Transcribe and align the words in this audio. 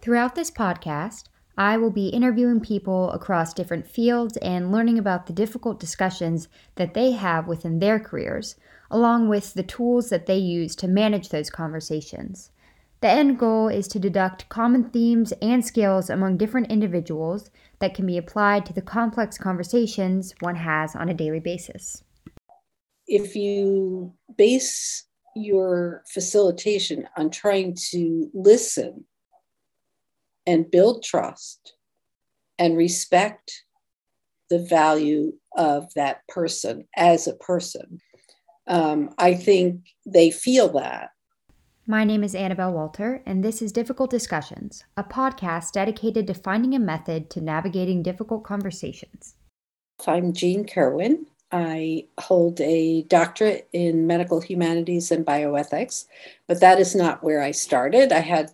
Throughout 0.00 0.36
this 0.36 0.50
podcast, 0.50 1.24
I 1.56 1.76
will 1.76 1.90
be 1.90 2.08
interviewing 2.08 2.60
people 2.60 3.10
across 3.10 3.52
different 3.52 3.88
fields 3.88 4.36
and 4.36 4.70
learning 4.70 4.96
about 4.96 5.26
the 5.26 5.32
difficult 5.32 5.80
discussions 5.80 6.46
that 6.76 6.94
they 6.94 7.10
have 7.12 7.48
within 7.48 7.80
their 7.80 7.98
careers, 7.98 8.54
along 8.92 9.28
with 9.28 9.54
the 9.54 9.64
tools 9.64 10.08
that 10.10 10.26
they 10.26 10.36
use 10.36 10.76
to 10.76 10.86
manage 10.86 11.30
those 11.30 11.50
conversations. 11.50 12.52
The 13.00 13.08
end 13.08 13.40
goal 13.40 13.66
is 13.66 13.88
to 13.88 13.98
deduct 13.98 14.48
common 14.48 14.90
themes 14.90 15.32
and 15.42 15.64
skills 15.66 16.08
among 16.08 16.36
different 16.36 16.70
individuals 16.70 17.50
that 17.80 17.94
can 17.94 18.06
be 18.06 18.16
applied 18.16 18.66
to 18.66 18.72
the 18.72 18.82
complex 18.82 19.36
conversations 19.36 20.32
one 20.38 20.56
has 20.56 20.94
on 20.94 21.08
a 21.08 21.14
daily 21.14 21.40
basis. 21.40 22.04
If 23.08 23.34
you 23.34 24.14
base 24.36 25.06
your 25.34 26.04
facilitation 26.12 27.08
on 27.16 27.30
trying 27.30 27.76
to 27.90 28.30
listen 28.32 29.04
and 30.48 30.70
build 30.70 31.04
trust 31.04 31.74
and 32.58 32.76
respect 32.76 33.64
the 34.48 34.58
value 34.58 35.34
of 35.56 35.92
that 35.94 36.26
person 36.28 36.88
as 36.96 37.28
a 37.28 37.34
person, 37.34 38.00
um, 38.66 39.10
I 39.18 39.34
think 39.34 39.82
they 40.06 40.30
feel 40.30 40.68
that 40.70 41.10
my 41.90 42.04
name 42.04 42.22
is 42.22 42.34
Annabelle 42.34 42.74
Walter, 42.74 43.22
and 43.24 43.42
this 43.42 43.62
is 43.62 43.72
Difficult 43.72 44.10
Discussions, 44.10 44.84
a 44.98 45.02
podcast 45.02 45.72
dedicated 45.72 46.26
to 46.26 46.34
finding 46.34 46.74
a 46.74 46.78
method 46.78 47.30
to 47.30 47.40
navigating 47.40 48.02
difficult 48.02 48.44
conversations. 48.44 49.36
I'm 50.06 50.34
Jeanne 50.34 50.66
Kerwin. 50.66 51.24
I 51.50 52.08
hold 52.20 52.60
a 52.60 53.04
doctorate 53.04 53.70
in 53.72 54.06
medical 54.06 54.38
humanities 54.38 55.10
and 55.10 55.24
bioethics, 55.24 56.04
but 56.46 56.60
that 56.60 56.78
is 56.78 56.94
not 56.94 57.24
where 57.24 57.40
I 57.40 57.52
started. 57.52 58.12
I 58.12 58.20
had 58.20 58.50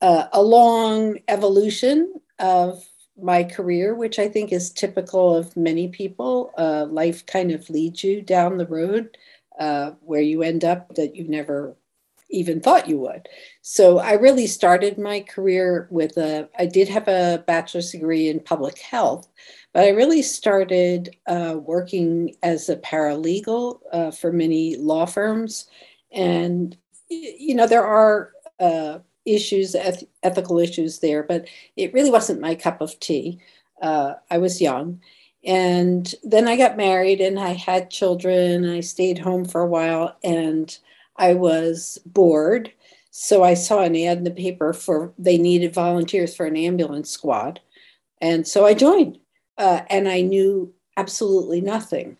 uh, 0.00 0.26
a 0.32 0.42
long 0.42 1.18
evolution 1.28 2.14
of 2.38 2.84
my 3.22 3.44
career, 3.44 3.94
which 3.94 4.18
I 4.18 4.28
think 4.28 4.52
is 4.52 4.70
typical 4.70 5.36
of 5.36 5.56
many 5.56 5.88
people. 5.88 6.52
Uh, 6.56 6.86
life 6.86 7.26
kind 7.26 7.50
of 7.50 7.68
leads 7.68 8.02
you 8.02 8.22
down 8.22 8.56
the 8.56 8.66
road 8.66 9.16
uh, 9.58 9.92
where 10.00 10.22
you 10.22 10.42
end 10.42 10.64
up 10.64 10.94
that 10.94 11.14
you 11.14 11.28
never 11.28 11.76
even 12.30 12.60
thought 12.60 12.88
you 12.88 12.96
would. 12.96 13.28
So 13.60 13.98
I 13.98 14.12
really 14.12 14.46
started 14.46 14.96
my 14.98 15.20
career 15.20 15.88
with 15.90 16.16
a, 16.16 16.48
I 16.58 16.66
did 16.66 16.88
have 16.88 17.08
a 17.08 17.42
bachelor's 17.46 17.90
degree 17.90 18.28
in 18.28 18.40
public 18.40 18.78
health, 18.78 19.28
but 19.74 19.84
I 19.84 19.90
really 19.90 20.22
started 20.22 21.16
uh, 21.26 21.56
working 21.60 22.36
as 22.42 22.68
a 22.68 22.76
paralegal 22.76 23.80
uh, 23.92 24.10
for 24.12 24.32
many 24.32 24.76
law 24.76 25.06
firms. 25.06 25.66
And, 26.12 26.76
you 27.08 27.54
know, 27.54 27.66
there 27.66 27.84
are 27.84 28.30
uh, 28.60 29.00
issues, 29.34 29.74
eth- 29.74 30.04
ethical 30.22 30.58
issues 30.58 30.98
there, 30.98 31.22
but 31.22 31.46
it 31.76 31.92
really 31.92 32.10
wasn't 32.10 32.40
my 32.40 32.54
cup 32.54 32.80
of 32.80 32.98
tea. 33.00 33.40
Uh, 33.80 34.14
I 34.30 34.38
was 34.38 34.60
young. 34.60 35.00
And 35.44 36.14
then 36.22 36.46
I 36.46 36.56
got 36.56 36.76
married 36.76 37.20
and 37.20 37.38
I 37.38 37.50
had 37.54 37.90
children. 37.90 38.68
I 38.68 38.80
stayed 38.80 39.18
home 39.18 39.44
for 39.44 39.62
a 39.62 39.66
while 39.66 40.16
and 40.22 40.76
I 41.16 41.34
was 41.34 41.98
bored. 42.04 42.72
So 43.10 43.42
I 43.42 43.54
saw 43.54 43.80
an 43.80 43.96
ad 43.96 44.18
in 44.18 44.24
the 44.24 44.30
paper 44.30 44.72
for 44.72 45.12
they 45.18 45.38
needed 45.38 45.74
volunteers 45.74 46.36
for 46.36 46.46
an 46.46 46.56
ambulance 46.56 47.10
squad. 47.10 47.60
And 48.20 48.46
so 48.46 48.66
I 48.66 48.74
joined. 48.74 49.18
Uh, 49.56 49.82
and 49.90 50.08
I 50.08 50.20
knew 50.20 50.72
absolutely 50.96 51.60
nothing 51.60 52.16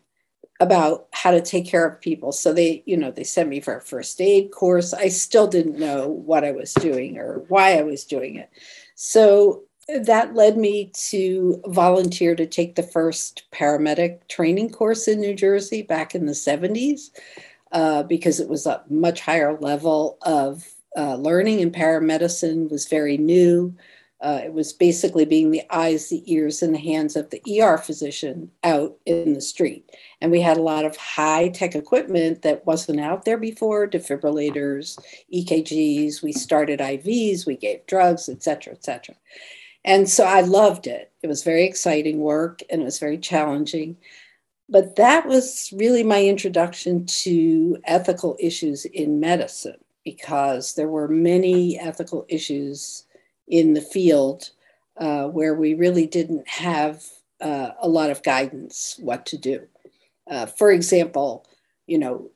about 0.60 1.08
how 1.12 1.30
to 1.30 1.40
take 1.40 1.66
care 1.66 1.86
of 1.86 2.00
people. 2.00 2.32
So 2.32 2.52
they, 2.52 2.82
you 2.86 2.96
know, 2.96 3.10
they 3.10 3.24
sent 3.24 3.48
me 3.48 3.60
for 3.60 3.76
a 3.76 3.80
first 3.80 4.20
aid 4.20 4.52
course. 4.52 4.92
I 4.92 5.08
still 5.08 5.46
didn't 5.46 5.78
know 5.78 6.08
what 6.08 6.44
I 6.44 6.52
was 6.52 6.74
doing 6.74 7.18
or 7.18 7.44
why 7.48 7.78
I 7.78 7.82
was 7.82 8.04
doing 8.04 8.36
it. 8.36 8.50
So 8.94 9.62
that 9.88 10.34
led 10.34 10.58
me 10.58 10.92
to 11.08 11.62
volunteer 11.66 12.34
to 12.36 12.46
take 12.46 12.74
the 12.74 12.82
first 12.82 13.44
paramedic 13.52 14.28
training 14.28 14.70
course 14.70 15.08
in 15.08 15.20
New 15.20 15.34
Jersey 15.34 15.82
back 15.82 16.14
in 16.14 16.26
the 16.26 16.32
70s 16.32 17.10
uh, 17.72 18.02
because 18.04 18.38
it 18.38 18.48
was 18.48 18.66
a 18.66 18.82
much 18.88 19.20
higher 19.20 19.58
level 19.58 20.18
of 20.22 20.68
uh, 20.96 21.16
learning 21.16 21.60
and 21.60 21.74
paramedicine 21.74 22.70
was 22.70 22.86
very 22.86 23.16
new. 23.16 23.74
Uh, 24.20 24.40
it 24.44 24.52
was 24.52 24.72
basically 24.72 25.24
being 25.24 25.50
the 25.50 25.62
eyes, 25.70 26.08
the 26.08 26.22
ears, 26.32 26.62
and 26.62 26.74
the 26.74 26.78
hands 26.78 27.16
of 27.16 27.30
the 27.30 27.42
ER 27.60 27.78
physician 27.78 28.50
out 28.64 28.96
in 29.06 29.32
the 29.32 29.40
street. 29.40 29.90
And 30.20 30.30
we 30.30 30.40
had 30.40 30.58
a 30.58 30.62
lot 30.62 30.84
of 30.84 30.96
high 30.96 31.48
tech 31.48 31.74
equipment 31.74 32.42
that 32.42 32.66
wasn't 32.66 33.00
out 33.00 33.24
there 33.24 33.38
before 33.38 33.88
defibrillators, 33.88 34.98
EKGs. 35.32 36.22
We 36.22 36.32
started 36.32 36.80
IVs, 36.80 37.46
we 37.46 37.56
gave 37.56 37.86
drugs, 37.86 38.28
et 38.28 38.42
cetera, 38.42 38.74
et 38.74 38.84
cetera. 38.84 39.14
And 39.84 40.08
so 40.08 40.24
I 40.24 40.42
loved 40.42 40.86
it. 40.86 41.10
It 41.22 41.26
was 41.26 41.42
very 41.42 41.64
exciting 41.64 42.18
work 42.18 42.62
and 42.68 42.82
it 42.82 42.84
was 42.84 42.98
very 42.98 43.16
challenging 43.16 43.96
but 44.70 44.94
that 44.96 45.26
was 45.26 45.72
really 45.76 46.04
my 46.04 46.24
introduction 46.24 47.04
to 47.04 47.76
ethical 47.84 48.36
issues 48.38 48.84
in 48.84 49.18
medicine 49.18 49.78
because 50.04 50.74
there 50.74 50.88
were 50.88 51.08
many 51.08 51.78
ethical 51.78 52.24
issues 52.28 53.04
in 53.50 53.74
the 53.74 53.82
field 53.82 54.50
uh, 54.96 55.26
where 55.26 55.54
we 55.54 55.74
really 55.74 56.06
didn't 56.06 56.48
have 56.48 57.04
uh, 57.40 57.70
a 57.80 57.88
lot 57.88 58.10
of 58.10 58.22
guidance 58.22 58.96
what 59.00 59.26
to 59.26 59.36
do. 59.36 59.66
Uh, 60.30 60.46
for 60.46 60.70
example, 60.70 61.46
you 61.86 61.98
know, 61.98 62.30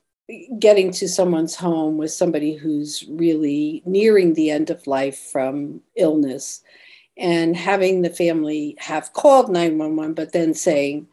getting 0.59 0.91
to 0.91 1.07
someone's 1.07 1.55
home 1.55 1.97
with 1.97 2.11
somebody 2.11 2.55
who's 2.55 3.03
really 3.09 3.81
nearing 3.85 4.33
the 4.33 4.49
end 4.51 4.69
of 4.69 4.85
life 4.87 5.17
from 5.17 5.81
illness 5.95 6.61
and 7.17 7.55
having 7.55 8.01
the 8.01 8.09
family 8.09 8.75
have 8.79 9.13
called 9.13 9.49
911, 9.49 10.13
but 10.13 10.33
then 10.33 10.53
saying, 10.53 11.07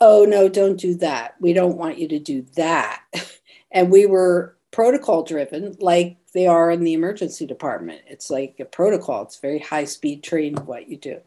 oh 0.00 0.24
no 0.24 0.48
don't 0.48 0.80
do 0.80 0.94
that 0.94 1.34
we 1.40 1.52
don't 1.52 1.76
want 1.76 1.98
you 1.98 2.08
to 2.08 2.18
do 2.18 2.42
that 2.56 3.02
and 3.70 3.90
we 3.90 4.06
were 4.06 4.56
protocol 4.70 5.22
driven 5.22 5.76
like 5.80 6.16
they 6.32 6.46
are 6.46 6.70
in 6.70 6.84
the 6.84 6.92
emergency 6.92 7.46
department. 7.46 8.02
It's 8.06 8.30
like 8.30 8.56
a 8.60 8.64
protocol. 8.64 9.22
It's 9.22 9.38
very 9.38 9.58
high 9.58 9.84
speed 9.84 10.22
train 10.22 10.54
what 10.56 10.88
you 10.88 10.96
do. 10.96 11.20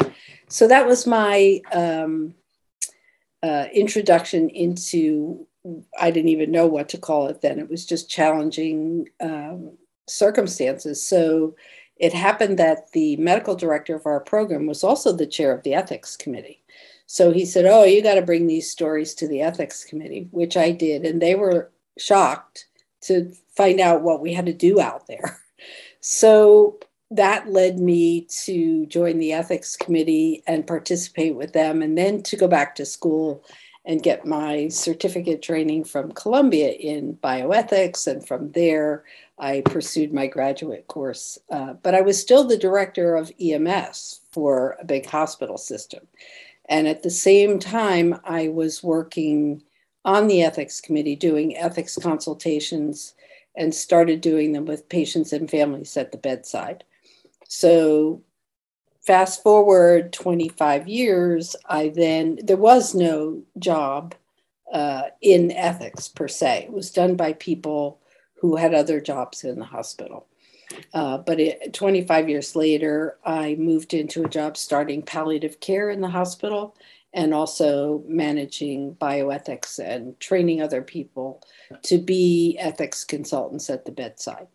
So 0.47 0.67
that 0.67 0.87
was 0.87 1.05
my 1.05 1.61
um, 1.73 2.35
uh, 3.41 3.65
introduction 3.73 4.49
into 4.49 5.45
i 5.99 6.11
didn't 6.11 6.29
even 6.29 6.51
know 6.51 6.67
what 6.67 6.89
to 6.89 6.97
call 6.97 7.27
it 7.27 7.41
then. 7.41 7.59
It 7.59 7.69
was 7.69 7.85
just 7.85 8.09
challenging 8.09 9.07
um, 9.21 9.77
circumstances. 10.07 11.01
So 11.01 11.55
it 11.97 12.13
happened 12.13 12.59
that 12.59 12.91
the 12.91 13.15
medical 13.17 13.55
director 13.55 13.95
of 13.95 14.05
our 14.05 14.19
program 14.19 14.65
was 14.65 14.83
also 14.83 15.13
the 15.13 15.27
chair 15.27 15.53
of 15.53 15.63
the 15.63 15.73
ethics 15.73 16.17
committee. 16.17 16.63
So 17.05 17.31
he 17.31 17.45
said, 17.45 17.65
Oh, 17.65 17.83
you 17.83 18.01
got 18.01 18.15
to 18.15 18.21
bring 18.21 18.47
these 18.47 18.69
stories 18.69 19.13
to 19.15 19.27
the 19.27 19.41
ethics 19.41 19.83
committee, 19.83 20.27
which 20.31 20.57
I 20.57 20.71
did. 20.71 21.05
And 21.05 21.21
they 21.21 21.35
were 21.35 21.71
shocked 21.97 22.67
to 23.01 23.31
find 23.55 23.79
out 23.79 24.01
what 24.01 24.21
we 24.21 24.33
had 24.33 24.45
to 24.47 24.53
do 24.53 24.79
out 24.79 25.07
there. 25.07 25.39
So 26.05 26.79
that 27.11 27.49
led 27.49 27.79
me 27.79 28.27
to 28.43 28.85
join 28.87 29.19
the 29.19 29.31
ethics 29.31 29.77
committee 29.77 30.43
and 30.45 30.67
participate 30.67 31.35
with 31.35 31.53
them, 31.53 31.81
and 31.81 31.97
then 31.97 32.21
to 32.23 32.35
go 32.35 32.45
back 32.45 32.75
to 32.75 32.85
school 32.85 33.45
and 33.85 34.03
get 34.03 34.25
my 34.25 34.67
certificate 34.67 35.41
training 35.41 35.83
from 35.83 36.11
Columbia 36.11 36.71
in 36.71 37.17
bioethics. 37.23 38.07
And 38.07 38.27
from 38.27 38.51
there, 38.51 39.03
I 39.39 39.61
pursued 39.61 40.13
my 40.13 40.27
graduate 40.27 40.87
course. 40.87 41.37
Uh, 41.49 41.73
but 41.73 41.95
I 41.95 42.01
was 42.01 42.19
still 42.19 42.43
the 42.43 42.57
director 42.57 43.15
of 43.15 43.31
EMS 43.39 44.21
for 44.31 44.77
a 44.79 44.85
big 44.85 45.05
hospital 45.05 45.57
system. 45.57 46.07
And 46.69 46.87
at 46.87 47.03
the 47.03 47.09
same 47.09 47.59
time, 47.59 48.19
I 48.23 48.47
was 48.47 48.83
working 48.83 49.63
on 50.05 50.27
the 50.27 50.43
ethics 50.43 50.81
committee 50.81 51.15
doing 51.15 51.57
ethics 51.57 51.97
consultations 51.97 53.13
and 53.55 53.73
started 53.73 54.21
doing 54.21 54.51
them 54.51 54.65
with 54.65 54.89
patients 54.89 55.33
and 55.33 55.49
families 55.49 55.95
at 55.97 56.11
the 56.11 56.17
bedside. 56.17 56.83
So, 57.47 58.23
fast 59.05 59.43
forward 59.43 60.13
25 60.13 60.87
years, 60.87 61.55
I 61.67 61.89
then, 61.89 62.39
there 62.43 62.57
was 62.57 62.95
no 62.95 63.43
job 63.59 64.15
uh, 64.71 65.03
in 65.21 65.51
ethics 65.51 66.07
per 66.07 66.27
se. 66.27 66.65
It 66.65 66.73
was 66.73 66.91
done 66.91 67.15
by 67.15 67.33
people 67.33 67.99
who 68.35 68.55
had 68.55 68.73
other 68.73 68.99
jobs 68.99 69.43
in 69.43 69.59
the 69.59 69.65
hospital. 69.65 70.27
Uh, 70.93 71.19
but 71.19 71.39
it, 71.39 71.73
25 71.73 72.29
years 72.29 72.55
later, 72.55 73.17
I 73.23 73.55
moved 73.55 73.93
into 73.93 74.23
a 74.23 74.29
job 74.29 74.57
starting 74.57 75.01
palliative 75.01 75.59
care 75.59 75.89
in 75.89 76.01
the 76.01 76.09
hospital 76.09 76.75
and 77.13 77.33
also 77.33 78.03
managing 78.07 78.95
bioethics 78.95 79.79
and 79.79 80.19
training 80.19 80.61
other 80.61 80.81
people 80.81 81.41
to 81.83 81.97
be 81.97 82.57
ethics 82.59 83.03
consultants 83.03 83.69
at 83.69 83.85
the 83.85 83.91
bedside. 83.91 84.47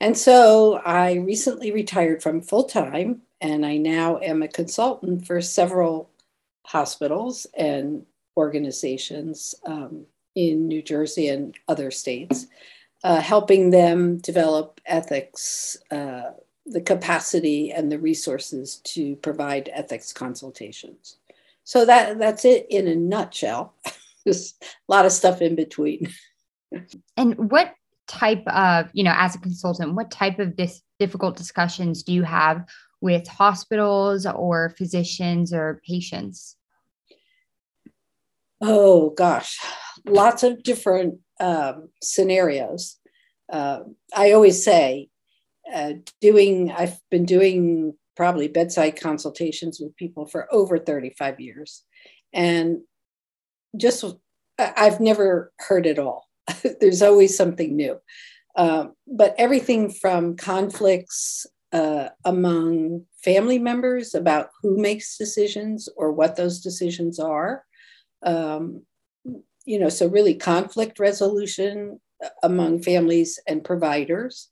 And 0.00 0.16
so 0.18 0.80
I 0.84 1.14
recently 1.14 1.72
retired 1.72 2.22
from 2.22 2.42
full 2.42 2.64
time, 2.64 3.22
and 3.40 3.64
I 3.64 3.76
now 3.76 4.18
am 4.18 4.42
a 4.42 4.48
consultant 4.48 5.26
for 5.26 5.40
several 5.40 6.10
hospitals 6.64 7.46
and 7.56 8.04
organizations 8.36 9.54
um, 9.64 10.04
in 10.34 10.66
New 10.68 10.82
Jersey 10.82 11.28
and 11.28 11.54
other 11.68 11.90
states 11.90 12.46
uh, 13.04 13.20
helping 13.20 13.70
them 13.70 14.16
develop 14.18 14.80
ethics 14.86 15.76
uh, 15.90 16.30
the 16.66 16.80
capacity 16.80 17.70
and 17.70 17.92
the 17.92 17.98
resources 17.98 18.76
to 18.76 19.16
provide 19.16 19.68
ethics 19.74 20.12
consultations. 20.14 21.18
So 21.64 21.86
that 21.86 22.18
that's 22.18 22.44
it 22.44 22.66
in 22.70 22.86
a 22.86 22.94
nutshell. 22.94 23.74
There's 24.24 24.54
a 24.62 24.92
lot 24.92 25.06
of 25.06 25.12
stuff 25.12 25.42
in 25.42 25.54
between. 25.54 26.12
and 27.16 27.50
what 27.50 27.74
type 28.06 28.46
of, 28.46 28.88
you 28.92 29.04
know, 29.04 29.14
as 29.16 29.34
a 29.34 29.38
consultant, 29.38 29.94
what 29.94 30.10
type 30.10 30.38
of 30.38 30.58
difficult 30.98 31.36
discussions 31.36 32.02
do 32.02 32.12
you 32.12 32.22
have 32.22 32.64
with 33.00 33.26
hospitals 33.28 34.26
or 34.26 34.74
physicians 34.78 35.52
or 35.52 35.80
patients? 35.86 36.56
Oh 38.60 39.10
gosh, 39.10 39.58
lots 40.06 40.42
of 40.42 40.62
different 40.62 41.20
um, 41.40 41.90
scenarios. 42.02 42.96
Uh, 43.52 43.80
I 44.16 44.32
always 44.32 44.64
say, 44.64 45.08
uh, 45.72 45.94
doing, 46.20 46.72
I've 46.72 46.98
been 47.10 47.26
doing 47.26 47.94
probably 48.16 48.48
bedside 48.48 49.00
consultations 49.00 49.80
with 49.80 49.96
people 49.96 50.26
for 50.26 50.52
over 50.52 50.78
35 50.78 51.40
years. 51.40 51.82
And 52.32 52.80
just, 53.76 54.04
I've 54.58 55.00
never 55.00 55.52
heard 55.58 55.86
it 55.86 55.98
all. 55.98 56.28
There's 56.80 57.02
always 57.02 57.36
something 57.36 57.74
new. 57.76 57.98
Uh, 58.56 58.86
but 59.06 59.34
everything 59.36 59.90
from 59.90 60.36
conflicts 60.36 61.46
uh, 61.72 62.08
among 62.24 63.04
family 63.24 63.58
members 63.58 64.14
about 64.14 64.50
who 64.62 64.80
makes 64.80 65.18
decisions 65.18 65.88
or 65.96 66.12
what 66.12 66.36
those 66.36 66.60
decisions 66.60 67.18
are. 67.18 67.64
Um, 68.22 68.82
you 69.64 69.78
know, 69.78 69.88
so 69.88 70.06
really 70.06 70.34
conflict 70.34 71.00
resolution 71.00 72.00
among 72.42 72.82
families 72.82 73.40
and 73.48 73.64
providers, 73.64 74.50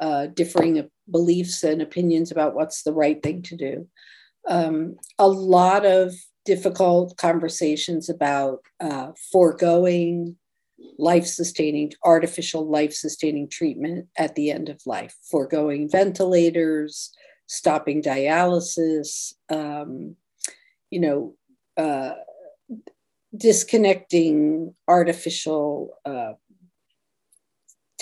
uh, 0.00 0.26
differing 0.26 0.88
beliefs 1.10 1.62
and 1.62 1.82
opinions 1.82 2.30
about 2.30 2.54
what's 2.54 2.82
the 2.82 2.92
right 2.92 3.22
thing 3.22 3.42
to 3.42 3.56
do. 3.56 3.88
Um, 4.48 4.96
a 5.18 5.28
lot 5.28 5.86
of 5.86 6.14
difficult 6.44 7.16
conversations 7.16 8.08
about 8.08 8.60
uh, 8.80 9.12
foregoing 9.30 10.36
life 10.98 11.26
sustaining, 11.26 11.92
artificial 12.04 12.68
life 12.68 12.92
sustaining 12.92 13.48
treatment 13.48 14.08
at 14.18 14.34
the 14.34 14.50
end 14.50 14.68
of 14.68 14.80
life, 14.86 15.16
foregoing 15.30 15.88
ventilators, 15.88 17.12
stopping 17.46 18.02
dialysis, 18.02 19.34
um, 19.50 20.16
you 20.90 21.00
know, 21.00 21.34
uh, 21.76 22.14
disconnecting 23.36 24.74
artificial 24.88 25.96
uh, 26.04 26.32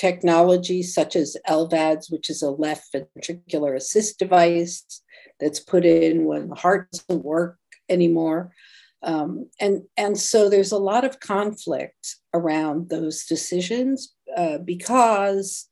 technology 0.01 0.83
such 0.83 1.15
as 1.15 1.37
LVADs, 1.47 2.11
which 2.11 2.31
is 2.31 2.41
a 2.41 2.51
left 2.51 2.95
ventricular 2.95 3.77
assist 3.77 4.19
device 4.19 5.03
that's 5.39 5.61
put 5.61 5.85
in 5.85 6.25
when 6.25 6.49
the 6.49 6.55
heart 6.55 6.91
doesn't 6.91 7.23
work 7.23 7.59
anymore. 7.91 8.51
Um, 9.03 9.51
and, 9.61 9.83
and 9.99 10.19
so 10.19 10.49
there's 10.49 10.73
a 10.73 10.79
lot 10.79 11.05
of 11.05 11.21
conflict 11.21 12.17
around 12.33 12.89
those 12.89 13.25
decisions 13.25 14.15
uh, 14.35 14.59
because 14.59 15.69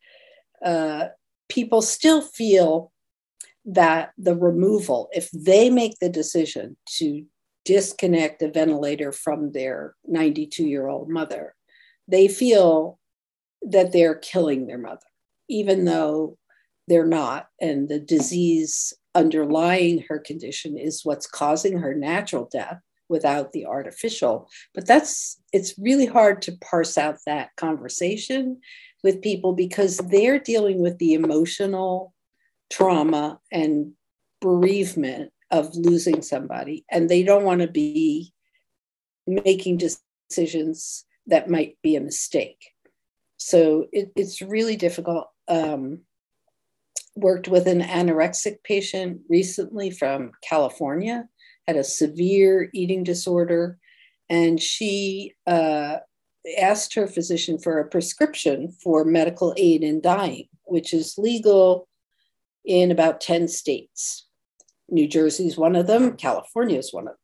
uh, 0.62 1.06
people 1.48 1.80
still 1.80 2.20
feel 2.20 2.92
that 3.64 4.12
the 4.18 4.34
removal, 4.34 5.08
if 5.12 5.30
they 5.30 5.70
make 5.70 5.94
the 6.00 6.10
decision 6.10 6.76
to 6.98 7.24
disconnect 7.64 8.42
a 8.42 8.50
ventilator 8.50 9.10
from 9.10 9.52
their 9.52 9.94
92 10.06 10.64
year 10.64 10.86
old 10.88 11.08
mother, 11.08 11.54
they 12.06 12.28
feel 12.28 12.97
that 13.70 13.92
they're 13.92 14.14
killing 14.14 14.66
their 14.66 14.78
mother, 14.78 15.06
even 15.48 15.84
though 15.84 16.38
they're 16.86 17.06
not. 17.06 17.48
And 17.60 17.88
the 17.88 17.98
disease 17.98 18.92
underlying 19.14 20.04
her 20.08 20.18
condition 20.18 20.78
is 20.78 21.04
what's 21.04 21.26
causing 21.26 21.78
her 21.78 21.94
natural 21.94 22.48
death 22.50 22.80
without 23.08 23.52
the 23.52 23.66
artificial. 23.66 24.48
But 24.74 24.86
that's, 24.86 25.40
it's 25.52 25.78
really 25.78 26.06
hard 26.06 26.42
to 26.42 26.56
parse 26.60 26.98
out 26.98 27.16
that 27.26 27.56
conversation 27.56 28.60
with 29.02 29.22
people 29.22 29.52
because 29.52 29.98
they're 29.98 30.38
dealing 30.38 30.80
with 30.80 30.98
the 30.98 31.14
emotional 31.14 32.12
trauma 32.70 33.40
and 33.50 33.92
bereavement 34.40 35.32
of 35.50 35.74
losing 35.74 36.20
somebody, 36.22 36.84
and 36.90 37.08
they 37.08 37.22
don't 37.22 37.44
want 37.44 37.62
to 37.62 37.68
be 37.68 38.32
making 39.26 39.78
decisions 39.78 41.04
that 41.26 41.48
might 41.48 41.78
be 41.82 41.96
a 41.96 42.00
mistake. 42.00 42.72
So 43.38 43.86
it, 43.92 44.12
it's 44.16 44.42
really 44.42 44.76
difficult. 44.76 45.28
Um, 45.48 46.00
worked 47.14 47.48
with 47.48 47.66
an 47.66 47.80
anorexic 47.80 48.62
patient 48.62 49.20
recently 49.28 49.90
from 49.90 50.32
California, 50.42 51.28
had 51.66 51.76
a 51.76 51.84
severe 51.84 52.70
eating 52.72 53.02
disorder, 53.02 53.78
and 54.28 54.60
she 54.60 55.34
uh, 55.46 55.96
asked 56.58 56.94
her 56.94 57.06
physician 57.06 57.58
for 57.58 57.78
a 57.78 57.88
prescription 57.88 58.70
for 58.82 59.04
medical 59.04 59.54
aid 59.56 59.82
in 59.82 60.00
dying, 60.00 60.48
which 60.64 60.92
is 60.92 61.18
legal 61.18 61.88
in 62.64 62.90
about 62.90 63.20
10 63.20 63.48
states. 63.48 64.26
New 64.90 65.08
Jersey 65.08 65.46
is 65.46 65.56
one 65.56 65.76
of 65.76 65.86
them, 65.86 66.16
California 66.16 66.78
is 66.78 66.92
one 66.92 67.04
of 67.08 67.12
them. 67.12 67.17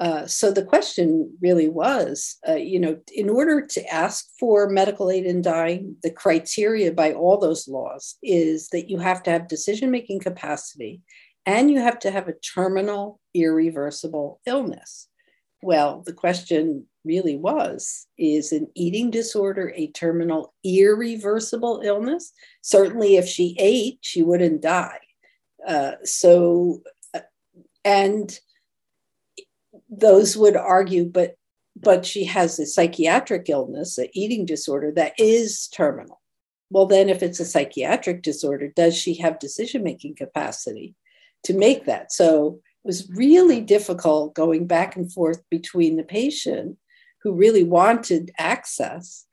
Uh, 0.00 0.26
so 0.26 0.52
the 0.52 0.64
question 0.64 1.36
really 1.42 1.68
was, 1.68 2.36
uh, 2.48 2.54
you 2.54 2.78
know, 2.78 2.96
in 3.12 3.28
order 3.28 3.66
to 3.66 3.92
ask 3.92 4.26
for 4.38 4.68
medical 4.68 5.10
aid 5.10 5.26
in 5.26 5.42
dying, 5.42 5.96
the 6.04 6.10
criteria 6.10 6.92
by 6.92 7.12
all 7.12 7.36
those 7.36 7.66
laws 7.66 8.16
is 8.22 8.68
that 8.68 8.88
you 8.88 8.98
have 8.98 9.22
to 9.24 9.30
have 9.30 9.48
decision 9.48 9.90
making 9.90 10.20
capacity 10.20 11.00
and 11.46 11.70
you 11.70 11.80
have 11.80 11.98
to 11.98 12.10
have 12.10 12.28
a 12.28 12.34
terminal 12.34 13.20
irreversible 13.34 14.40
illness. 14.46 15.08
Well, 15.62 16.04
the 16.06 16.12
question 16.12 16.86
really 17.04 17.36
was 17.36 18.06
is 18.16 18.52
an 18.52 18.68
eating 18.76 19.10
disorder 19.10 19.72
a 19.74 19.88
terminal 19.88 20.54
irreversible 20.62 21.80
illness? 21.82 22.32
Certainly, 22.62 23.16
if 23.16 23.26
she 23.26 23.56
ate, 23.58 23.98
she 24.02 24.22
wouldn't 24.22 24.62
die. 24.62 25.00
Uh, 25.66 25.92
so, 26.04 26.82
uh, 27.14 27.20
and 27.84 28.38
those 29.88 30.36
would 30.36 30.56
argue, 30.56 31.04
but 31.04 31.34
but 31.80 32.04
she 32.04 32.24
has 32.24 32.58
a 32.58 32.66
psychiatric 32.66 33.48
illness, 33.48 33.98
an 33.98 34.08
eating 34.12 34.44
disorder 34.44 34.90
that 34.96 35.12
is 35.16 35.68
terminal. 35.68 36.20
Well, 36.70 36.86
then, 36.86 37.08
if 37.08 37.22
it's 37.22 37.40
a 37.40 37.44
psychiatric 37.44 38.22
disorder, 38.22 38.72
does 38.74 38.96
she 38.96 39.14
have 39.18 39.38
decision 39.38 39.82
making 39.82 40.16
capacity 40.16 40.94
to 41.44 41.54
make 41.54 41.86
that? 41.86 42.12
So 42.12 42.60
it 42.84 42.88
was 42.88 43.10
really 43.14 43.60
difficult 43.60 44.34
going 44.34 44.66
back 44.66 44.96
and 44.96 45.10
forth 45.12 45.42
between 45.50 45.96
the 45.96 46.02
patient 46.02 46.76
who 47.22 47.32
really 47.32 47.64
wanted 47.64 48.32
access 48.38 49.24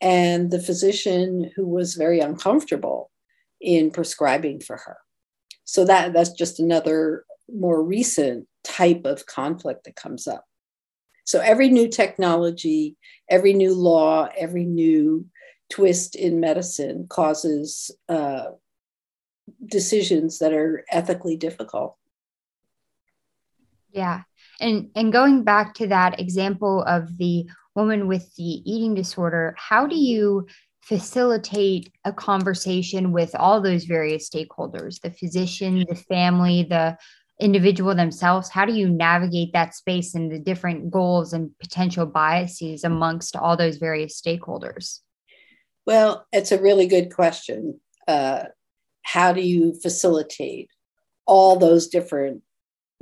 and 0.00 0.50
the 0.50 0.60
physician 0.60 1.50
who 1.54 1.66
was 1.66 1.94
very 1.94 2.20
uncomfortable 2.20 3.10
in 3.60 3.90
prescribing 3.90 4.60
for 4.60 4.78
her. 4.78 4.96
So 5.64 5.84
that 5.84 6.12
that's 6.12 6.32
just 6.32 6.58
another 6.58 7.24
more 7.54 7.82
recent 7.82 8.46
type 8.64 9.04
of 9.04 9.26
conflict 9.26 9.84
that 9.84 9.96
comes 9.96 10.26
up. 10.26 10.44
So 11.24 11.40
every 11.40 11.68
new 11.68 11.88
technology, 11.88 12.96
every 13.28 13.52
new 13.52 13.74
law, 13.74 14.28
every 14.36 14.64
new 14.64 15.26
twist 15.70 16.16
in 16.16 16.40
medicine 16.40 17.06
causes 17.08 17.90
uh, 18.08 18.46
decisions 19.64 20.38
that 20.40 20.52
are 20.52 20.84
ethically 20.90 21.36
difficult. 21.36 21.96
Yeah. 23.92 24.22
And 24.60 24.90
and 24.94 25.12
going 25.12 25.44
back 25.44 25.74
to 25.74 25.86
that 25.88 26.20
example 26.20 26.82
of 26.82 27.16
the 27.16 27.48
woman 27.74 28.06
with 28.06 28.34
the 28.36 28.44
eating 28.70 28.94
disorder, 28.94 29.54
how 29.56 29.86
do 29.86 29.96
you 29.96 30.46
facilitate 30.82 31.92
a 32.04 32.12
conversation 32.12 33.12
with 33.12 33.34
all 33.34 33.60
those 33.60 33.84
various 33.84 34.28
stakeholders, 34.28 35.00
the 35.00 35.10
physician, 35.10 35.84
the 35.88 35.94
family, 35.94 36.64
the 36.64 36.96
individual 37.40 37.94
themselves 37.94 38.48
how 38.48 38.64
do 38.64 38.72
you 38.72 38.88
navigate 38.88 39.52
that 39.52 39.74
space 39.74 40.14
and 40.14 40.30
the 40.30 40.38
different 40.38 40.90
goals 40.90 41.32
and 41.32 41.50
potential 41.58 42.06
biases 42.06 42.84
amongst 42.84 43.36
all 43.36 43.56
those 43.56 43.76
various 43.76 44.20
stakeholders? 44.20 45.00
Well 45.86 46.26
it's 46.32 46.52
a 46.52 46.60
really 46.60 46.86
good 46.86 47.14
question. 47.14 47.80
Uh, 48.06 48.44
how 49.02 49.32
do 49.32 49.40
you 49.40 49.74
facilitate 49.82 50.68
all 51.26 51.56
those 51.56 51.88
different 51.88 52.42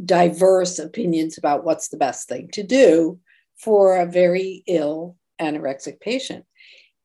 diverse 0.04 0.78
opinions 0.78 1.38
about 1.38 1.64
what's 1.64 1.88
the 1.88 1.96
best 1.96 2.28
thing 2.28 2.48
to 2.52 2.62
do 2.62 3.18
for 3.56 3.96
a 3.96 4.06
very 4.06 4.62
ill 4.66 5.16
anorexic 5.40 6.00
patient? 6.00 6.44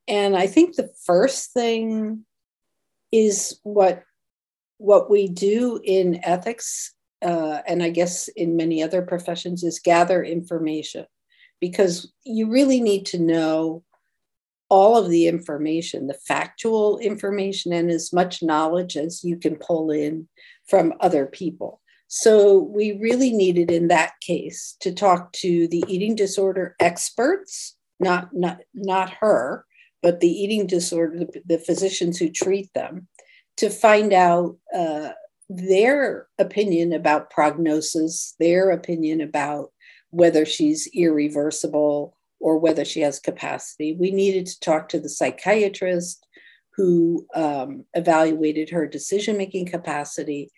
And 0.08 0.36
i 0.36 0.48
think 0.48 0.76
the 0.76 0.90
first 1.06 1.54
thing 1.54 2.26
is 3.12 3.60
what 3.64 4.04
what 4.78 5.10
we 5.10 5.28
do 5.28 5.80
in 5.84 6.20
ethics 6.24 6.93
uh, 7.24 7.62
and 7.68 7.82
I 7.82 7.90
guess 7.90 8.28
in 8.30 8.56
many 8.56 8.84
other 8.84 9.02
professions, 9.02 9.64
is 9.64 9.80
gather 9.80 10.24
information 10.24 11.06
because 11.60 12.12
you 12.24 12.50
really 12.50 12.82
need 12.82 13.06
to 13.08 13.20
know 13.20 13.84
all 14.70 14.98
of 14.98 15.10
the 15.10 15.28
information, 15.28 16.08
the 16.08 16.14
factual 16.14 16.98
information, 16.98 17.72
and 17.72 17.90
as 17.92 18.12
much 18.12 18.42
knowledge 18.42 18.98
as 18.98 19.24
you 19.24 19.38
can 19.38 19.56
pull 19.56 19.92
in 19.92 20.28
from 20.68 20.94
other 21.00 21.26
people. 21.26 21.80
So 22.08 22.60
we 22.60 23.00
really 23.00 23.32
needed 23.32 23.72
in 23.72 23.88
that 23.88 24.14
case 24.22 24.76
to 24.82 24.94
talk 24.94 25.32
to 25.34 25.68
the 25.68 25.84
eating 25.88 26.16
disorder 26.16 26.76
experts, 26.80 27.76
not 28.00 28.30
not 28.34 28.60
not 28.74 29.10
her, 29.22 29.66
but 30.02 30.20
the 30.20 30.28
eating 30.28 30.68
disorder, 30.68 31.20
the, 31.20 31.42
the 31.46 31.60
physicians 31.60 32.20
who 32.20 32.30
treat 32.30 32.72
them, 32.74 33.08
to 33.58 33.70
find 33.70 34.14
out 34.14 34.58
uh, 34.76 35.12
their 35.56 36.28
opinion 36.40 36.94
about 36.94 37.30
prognosis, 37.30 38.36
their 38.40 38.72
opinion 38.72 39.22
about 39.22 39.72
whether 40.10 40.46
she's 40.46 40.88
irreversible 40.94 42.16
or 42.40 42.58
whether 42.58 42.86
she 42.86 43.02
has 43.02 43.20
capacity. 43.20 43.96
We 44.00 44.12
needed 44.12 44.46
to 44.48 44.60
talk 44.60 44.90
to 44.90 45.00
the 45.00 45.10
psychiatrist 45.10 46.26
who 46.76 47.28
um, 47.36 47.86
evaluated 47.94 48.70
her 48.70 48.88
decision 48.88 49.38
making 49.38 49.68
capacity 49.68 50.52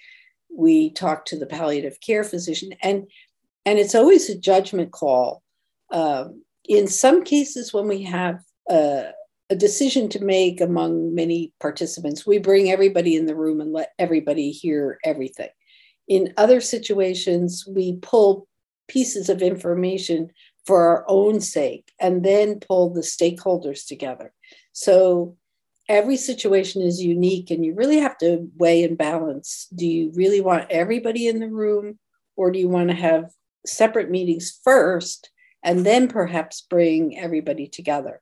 we 0.56 0.90
talked 0.92 1.28
to 1.28 1.38
the 1.38 1.46
palliative 1.46 2.00
care 2.00 2.24
physician 2.24 2.72
and 2.82 3.08
and 3.66 3.80
it's 3.80 3.96
always 3.96 4.30
a 4.30 4.38
judgment 4.38 4.92
call 4.92 5.42
um, 5.92 6.44
in 6.68 6.88
some 6.88 7.24
cases 7.24 7.74
when 7.74 7.88
we 7.88 8.04
have 8.04 8.40
a, 8.70 9.10
a, 9.50 9.56
decision 9.56 10.10
to 10.10 10.24
make 10.24 10.62
among 10.62 11.14
many 11.14 11.54
participants 11.60 12.26
we 12.26 12.38
bring 12.38 12.72
everybody 12.72 13.16
in 13.16 13.26
the 13.26 13.36
room 13.36 13.62
and 13.62 13.74
let 13.74 13.94
everybody 14.00 14.52
hear 14.52 15.00
everything 15.04 15.50
in 16.08 16.34
other 16.38 16.62
situations 16.62 17.66
we 17.68 17.98
pull 17.98 18.48
pieces 18.88 19.30
of 19.30 19.42
information 19.42 20.30
for 20.66 20.88
our 20.88 21.06
own 21.08 21.40
sake 21.40 21.92
and 22.00 22.24
then 22.24 22.60
pull 22.60 22.94
the 22.94 23.02
stakeholders 23.02 23.88
together 23.88 24.34
so 24.74 25.36
every 25.88 26.18
situation 26.18 26.82
is 26.82 27.02
unique 27.02 27.52
and 27.52 27.66
you 27.66 27.74
really 27.76 28.00
have 28.00 28.18
to 28.18 28.50
weigh 28.58 28.84
and 28.84 28.98
balance. 28.98 29.68
Do 29.74 29.86
you 29.86 30.12
really 30.16 30.42
want 30.42 30.72
everybody 30.72 31.28
in 31.28 31.40
the 31.40 31.50
room 31.50 32.00
or 32.36 32.52
do 32.52 32.60
you 32.60 32.70
want 32.70 32.90
to 32.90 32.96
have 32.96 33.32
separate 33.66 34.10
meetings 34.10 34.60
first 34.64 35.30
and 35.64 35.86
then 35.86 36.08
perhaps 36.08 36.62
bring 36.62 37.18
everybody 37.18 37.68
together? 37.68 38.22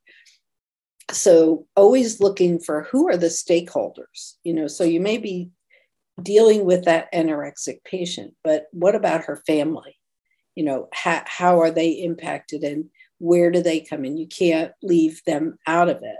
So, 1.14 1.66
always 1.76 2.20
looking 2.20 2.60
for 2.60 2.84
who 2.84 3.08
are 3.10 3.18
the 3.18 3.28
stakeholders, 3.28 4.34
you 4.44 4.54
know, 4.54 4.68
so 4.68 4.84
you 4.84 5.00
may 5.00 5.18
be 5.18 5.52
dealing 6.22 6.66
with 6.66 6.86
that 6.86 7.12
anorexic 7.14 7.84
patient, 7.84 8.34
but 8.44 8.68
what 8.72 8.96
about 8.96 9.26
her 9.26 9.44
family? 9.48 9.98
You 10.56 10.66
know, 10.66 10.88
how, 10.94 11.24
how 11.26 11.62
are 11.62 11.72
they 11.72 11.92
impacted 11.92 12.64
and 12.64 12.90
where 13.20 13.52
do 13.52 13.62
they 13.62 13.80
come 13.80 14.06
in? 14.06 14.18
You 14.18 14.28
can't 14.28 14.74
leave 14.82 15.22
them 15.26 15.58
out 15.66 15.90
of 15.90 15.98
it 16.04 16.18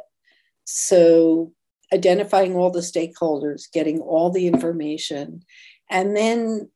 so, 0.66 1.54
identifying 1.94 2.56
all 2.56 2.72
the 2.72 2.80
stakeholders, 2.80 3.72
getting 3.72 4.00
all 4.00 4.32
the 4.32 4.48
information, 4.48 5.44
and 5.90 6.16
then 6.16 6.70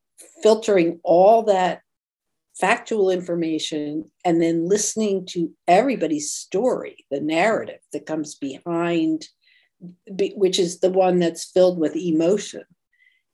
filtering 0.44 1.00
all 1.04 1.44
that 1.44 1.82
factual 2.60 3.10
information 3.10 4.10
and 4.26 4.42
then 4.42 4.68
listening 4.68 5.26
to 5.28 5.52
everybody's 5.68 6.32
story, 6.32 7.06
the 7.12 7.22
narrative 7.22 7.80
that 7.94 8.06
comes 8.06 8.36
behind, 8.36 9.28
which 10.08 10.58
is 10.60 10.80
the 10.80 10.90
one 10.90 11.20
that's 11.20 11.52
filled 11.52 11.80
with 11.80 11.96
emotion 11.96 12.64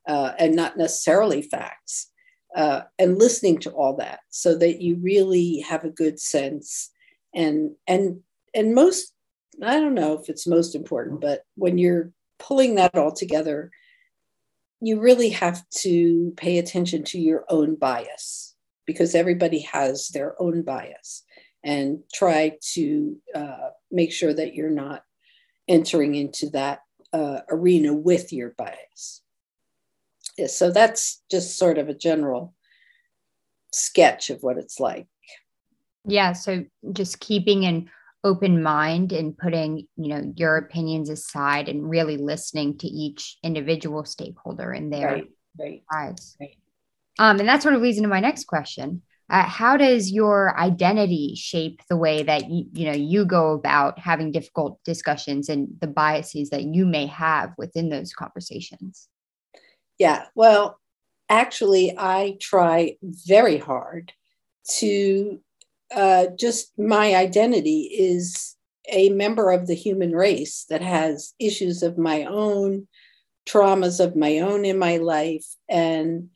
uh, 0.08 0.34
and 0.38 0.56
not 0.56 0.78
necessarily 0.78 1.42
facts. 1.42 2.10
Uh, 2.56 2.84
and 3.00 3.18
listening 3.18 3.58
to 3.58 3.72
all 3.72 3.96
that 3.96 4.20
so 4.30 4.56
that 4.56 4.80
you 4.80 4.96
really 5.02 5.60
have 5.62 5.84
a 5.84 5.90
good 5.90 6.20
sense 6.20 6.92
and 7.34 7.72
and 7.88 8.20
and 8.54 8.76
most 8.76 9.12
I 9.62 9.80
don't 9.80 9.96
know 9.96 10.14
if 10.20 10.30
it's 10.30 10.46
most 10.46 10.76
important, 10.76 11.20
but 11.20 11.42
when 11.56 11.80
you're 11.80 12.12
pulling 12.38 12.76
that 12.76 12.96
all 12.96 13.12
together, 13.12 13.72
you 14.82 15.00
really 15.00 15.30
have 15.30 15.68
to 15.78 16.34
pay 16.38 16.60
attention 16.60 17.04
to 17.06 17.20
your 17.20 17.46
own 17.50 17.76
bias 17.76 18.53
because 18.86 19.16
everybody 19.16 19.60
has 19.60 20.10
their 20.10 20.42
own 20.42 20.62
bias 20.62 21.24
and 21.64 22.00
try 22.14 22.58
to 22.74 23.18
uh, 23.34 23.70
make 23.92 24.12
sure 24.12 24.34
that 24.34 24.54
you're 24.54 24.70
not 24.70 25.04
entering 25.68 26.16
into 26.16 26.50
that 26.50 26.80
uh, 27.14 27.40
arena 27.50 27.94
with 27.94 28.34
your 28.34 28.54
bias. 28.58 29.22
Yeah, 30.38 30.48
so 30.48 30.72
that's 30.72 31.22
just 31.30 31.58
sort 31.58 31.78
of 31.78 31.90
a 31.90 31.94
general 31.94 32.54
sketch 33.72 34.30
of 34.30 34.42
what 34.42 34.58
it's 34.58 34.80
like. 34.80 35.08
Yeah. 36.06 36.34
So 36.34 36.66
just 36.92 37.20
keeping 37.20 37.66
an 37.66 37.90
open 38.24 38.64
mind 38.64 39.12
and 39.12 39.38
putting 39.38 39.86
you 39.98 40.08
know 40.08 40.34
your 40.36 40.58
opinions 40.58 41.10
aside 41.10 41.68
and 41.68 41.90
really 41.90 42.18
listening 42.18 42.78
to 42.78 42.88
each 42.88 43.38
individual 43.44 44.06
stakeholder 44.06 44.72
in 44.74 44.90
their 44.90 45.08
right, 45.60 45.84
right, 45.92 46.20
right. 46.40 46.56
Um, 47.20 47.40
and 47.40 47.48
that 47.48 47.62
sort 47.62 47.76
of 47.76 47.82
leads 47.82 47.98
into 47.98 48.10
my 48.10 48.20
next 48.20 48.46
question 48.46 49.02
uh, 49.30 49.44
how 49.44 49.78
does 49.78 50.12
your 50.12 50.58
identity 50.60 51.34
shape 51.36 51.82
the 51.90 51.98
way 51.98 52.24
that 52.24 52.50
you, 52.50 52.66
you 52.74 52.86
know 52.86 52.94
you 52.94 53.26
go 53.26 53.54
about 53.54 53.98
having 53.98 54.32
difficult 54.32 54.80
discussions 54.84 55.50
and 55.50 55.70
the 55.80 55.88
biases 55.88 56.50
that 56.50 56.64
you 56.64 56.86
may 56.86 57.06
have 57.08 57.54
within 57.58 57.90
those 57.90 58.14
conversations 58.14 59.08
yeah 59.98 60.26
well 60.36 60.80
actually 61.30 61.96
i 61.98 62.38
try 62.42 62.96
very 63.02 63.58
hard 63.58 64.12
to 64.68 65.40
uh, 65.96 66.28
just 66.40 66.72
my 66.78 67.16
identity 67.16 67.82
is 67.82 68.56
a 68.92 69.10
member 69.10 69.52
of 69.52 69.68
the 69.68 69.76
human 69.76 70.12
race 70.12 70.66
that 70.70 70.82
has 70.82 71.34
issues 71.40 71.84
of 71.84 71.98
my 71.98 72.26
own, 72.26 72.88
traumas 73.48 74.04
of 74.04 74.16
my 74.16 74.40
own 74.40 74.66
in 74.66 74.78
my 74.78 74.98
life. 74.98 75.46
And 75.70 76.30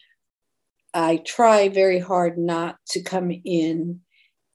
I 0.98 1.18
try 1.18 1.70
very 1.70 2.00
hard 2.00 2.40
not 2.40 2.78
to 2.88 3.04
come 3.04 3.32
in 3.46 4.02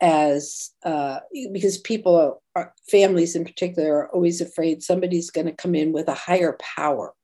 as, 0.01 0.71
uh, 0.85 1.21
because 1.53 1.79
people, 1.79 2.43
are, 2.57 2.75
families 2.91 3.37
in 3.37 3.45
particular, 3.45 3.95
are 3.95 4.09
always 4.09 4.41
afraid 4.41 4.83
somebody's 4.83 5.31
going 5.31 5.47
to 5.47 5.53
come 5.53 5.77
in 5.77 5.93
with 5.93 6.09
a 6.09 6.15
higher 6.15 6.59
power, 6.61 7.15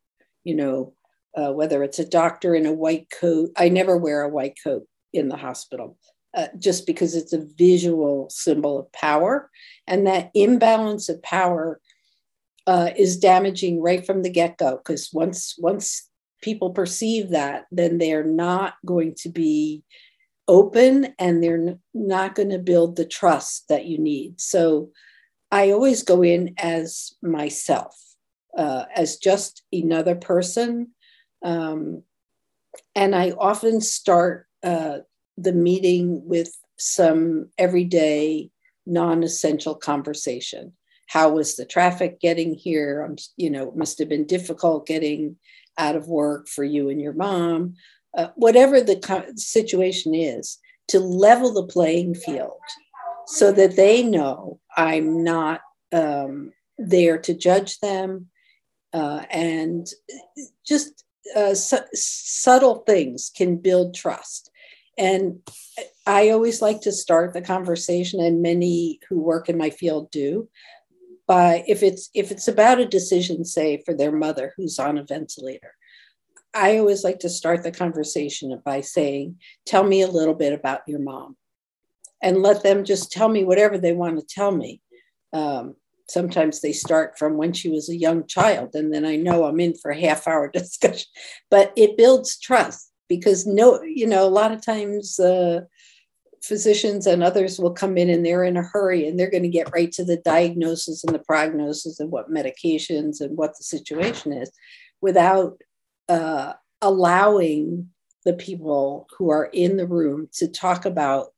you 0.45 0.55
know, 0.55 0.95
uh, 1.37 1.53
whether 1.53 1.83
it's 1.83 1.99
a 1.99 2.09
doctor 2.09 2.55
in 2.55 2.65
a 2.65 2.73
white 2.73 3.09
coat. 3.11 3.51
I 3.57 3.69
never 3.71 3.97
wear 3.97 4.23
a 4.23 4.29
white 4.29 4.57
coat 4.63 4.87
in 5.13 5.29
the 5.29 5.37
hospital 5.37 5.99
uh, 6.37 6.47
just 6.57 6.87
because 6.87 7.17
it's 7.17 7.33
a 7.33 7.45
visual 7.57 8.31
symbol 8.31 8.79
of 8.79 8.93
power. 8.93 9.51
And 9.89 10.07
that 10.07 10.31
imbalance 10.35 11.09
of 11.09 11.21
power 11.25 11.81
uh, 12.69 12.91
is 12.97 13.19
damaging 13.19 13.83
right 13.83 14.07
from 14.07 14.23
the 14.23 14.31
get 14.31 14.59
go, 14.59 14.77
because 14.77 15.11
once, 15.13 15.57
once 15.59 16.08
people 16.41 16.71
perceive 16.71 17.31
that, 17.31 17.67
then 17.71 17.99
they're 17.99 18.25
not 18.25 18.75
going 18.85 19.15
to 19.19 19.29
be 19.29 19.83
open 20.47 21.15
and 21.19 21.43
they're 21.43 21.79
not 21.93 22.35
going 22.35 22.51
to 22.51 22.59
build 22.59 22.97
the 22.97 23.05
trust 23.05 23.69
that 23.69 23.87
you 23.87 23.99
need. 23.99 24.41
So 24.41 24.91
I 25.51 25.71
always 25.71 26.03
go 26.03 26.23
in 26.23 26.55
as 26.59 27.13
myself, 27.23 27.95
uh, 28.57 28.85
as 28.95 29.19
just 29.19 29.63
another 29.73 30.15
person. 30.15 30.89
Um, 31.43 32.03
and 32.95 33.15
I 33.15 33.33
often 33.33 33.81
start 33.81 34.47
uh, 34.63 34.99
the 35.37 35.53
meeting 35.53 36.23
with 36.25 36.57
some 36.79 37.51
everyday 37.59 38.51
non-essential 38.87 39.75
conversation 39.75 40.73
how 41.09 41.31
was 41.31 41.57
the 41.57 41.67
traffic 41.67 42.21
getting 42.21 42.55
here 42.55 43.03
i'm 43.03 43.17
you 43.37 43.51
know 43.51 43.69
it 43.69 43.77
must 43.77 43.99
have 43.99 44.09
been 44.09 44.27
difficult 44.27 44.87
getting 44.87 45.37
out 45.79 45.97
of 45.97 46.09
work 46.09 46.49
for 46.49 46.65
you 46.65 46.89
and 46.89 47.01
your 47.01 47.13
mom 47.13 47.75
uh, 48.17 48.29
whatever 48.35 48.81
the 48.81 48.97
co- 48.97 49.25
situation 49.37 50.15
is 50.15 50.59
to 50.89 50.99
level 50.99 51.53
the 51.53 51.67
playing 51.67 52.15
field 52.15 52.61
so 53.27 53.53
that 53.53 53.77
they 53.77 54.03
know 54.03 54.61
i'm 54.77 55.23
not 55.23 55.61
um, 55.93 56.53
there 56.77 57.19
to 57.19 57.33
judge 57.33 57.79
them 57.81 58.27
uh, 58.93 59.23
and 59.31 59.89
just 60.67 61.05
uh, 61.37 61.55
su- 61.55 61.77
subtle 61.95 62.77
things 62.87 63.31
can 63.35 63.57
build 63.57 63.95
trust 63.95 64.51
and 64.99 65.41
I 66.07 66.31
always 66.31 66.61
like 66.61 66.81
to 66.83 66.93
start 66.93 67.33
the 67.33 67.41
conversation, 67.41 68.21
and 68.21 68.43
many 68.43 68.99
who 69.09 69.21
work 69.21 69.49
in 69.49 69.57
my 69.57 69.71
field 69.71 70.11
do. 70.11 70.49
By 71.29 71.63
if 71.69 71.83
it's 71.83 72.11
if 72.15 72.33
it's 72.33 72.49
about 72.49 72.81
a 72.81 72.87
decision, 72.87 73.45
say 73.45 73.83
for 73.85 73.95
their 73.95 74.13
mother 74.13 74.55
who's 74.57 74.79
on 74.79 74.99
a 74.99 75.05
ventilator, 75.05 75.75
I 76.55 76.79
always 76.79 77.05
like 77.05 77.21
to 77.21 77.29
start 77.29 77.63
the 77.63 77.71
conversation 77.71 78.61
by 78.65 78.81
saying, 78.81 79.39
"Tell 79.67 79.85
me 79.85 80.03
a 80.03 80.11
little 80.11 80.35
bit 80.35 80.53
about 80.55 80.81
your 80.89 81.01
mom," 81.01 81.37
and 82.23 82.43
let 82.43 82.63
them 82.63 82.83
just 82.85 83.13
tell 83.13 83.29
me 83.29 83.45
whatever 83.45 83.79
they 83.79 83.93
want 83.93 84.19
to 84.19 84.27
tell 84.27 84.51
me. 84.51 84.81
Um, 85.33 85.77
sometimes 86.09 86.61
they 86.61 86.73
start 86.73 87.19
from 87.19 87.37
when 87.37 87.53
she 87.53 87.69
was 87.69 87.89
a 87.89 87.97
young 87.97 88.27
child, 88.27 88.71
and 88.75 88.93
then 88.93 89.05
I 89.05 89.17
know 89.17 89.45
I'm 89.45 89.61
in 89.61 89.75
for 89.75 89.91
a 89.91 90.01
half 90.01 90.27
hour 90.27 90.49
discussion. 90.53 91.09
But 91.51 91.73
it 91.77 91.97
builds 91.97 92.39
trust 92.39 92.91
because 93.09 93.47
no, 93.47 93.83
you 93.83 94.07
know, 94.07 94.27
a 94.27 94.31
lot 94.31 94.53
of 94.53 94.65
times 94.65 95.21
uh, 95.21 95.63
physicians 96.43 97.07
and 97.07 97.23
others 97.23 97.59
will 97.59 97.73
come 97.73 97.97
in 97.97 98.09
and 98.11 98.25
they're 98.25 98.45
in 98.45 98.57
a 98.57 98.63
hurry 98.63 99.07
and 99.07 99.19
they're 99.19 99.31
going 99.31 99.43
to 99.43 99.49
get 99.49 99.73
right 99.73 99.93
to 99.93 100.05
the 100.05 100.17
diagnosis 100.19 101.05
and 101.05 101.15
the 101.15 101.21
prognosis 101.21 102.01
and 102.01 102.11
what 102.11 102.31
medications 102.31 103.21
and 103.21 103.37
what 103.37 103.57
the 103.57 103.65
situation 103.65 104.33
is 104.33 104.51
without 105.01 105.61
uh, 106.09 106.53
allowing 106.83 107.89
the 108.25 108.35
people 108.35 109.07
who 109.17 109.31
are 109.31 109.47
in 109.53 109.77
the 109.77 109.87
room 109.87 110.29
to 110.33 110.49
talk 110.49 110.85
about 110.85 111.29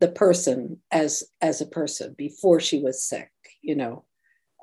the 0.00 0.08
person 0.08 0.78
as 0.90 1.24
as 1.40 1.60
a 1.60 1.66
person 1.66 2.14
before 2.16 2.58
she 2.58 2.80
was 2.80 3.02
sick 3.02 3.30
you 3.60 3.74
know 3.74 4.04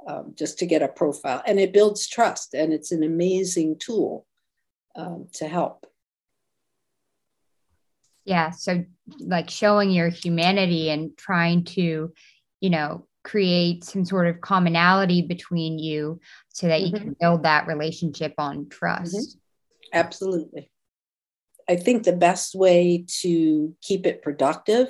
um, 0.08 0.34
just 0.36 0.58
to 0.60 0.66
get 0.66 0.82
a 0.82 0.88
profile. 0.88 1.44
And 1.46 1.60
it 1.60 1.74
builds 1.74 2.08
trust 2.08 2.54
and 2.54 2.74
it's 2.74 2.92
an 2.92 3.04
amazing 3.04 3.78
tool 3.80 4.26
um, 4.96 5.28
to 5.34 5.48
help 5.48 5.87
yeah 8.28 8.52
so 8.52 8.84
like 9.20 9.50
showing 9.50 9.90
your 9.90 10.10
humanity 10.10 10.90
and 10.90 11.18
trying 11.18 11.64
to 11.64 12.12
you 12.60 12.70
know 12.70 13.08
create 13.24 13.84
some 13.84 14.06
sort 14.06 14.28
of 14.28 14.40
commonality 14.42 15.22
between 15.22 15.80
you 15.80 16.20
so 16.50 16.68
that 16.68 16.82
mm-hmm. 16.82 16.96
you 16.96 17.02
can 17.02 17.16
build 17.20 17.44
that 17.44 17.68
relationship 17.68 18.34
on 18.38 18.68
trust 18.70 19.16
mm-hmm. 19.16 19.98
absolutely 19.98 20.70
i 21.70 21.76
think 21.76 22.04
the 22.04 22.16
best 22.16 22.54
way 22.54 23.06
to 23.08 23.76
keep 23.82 24.06
it 24.06 24.22
productive 24.22 24.90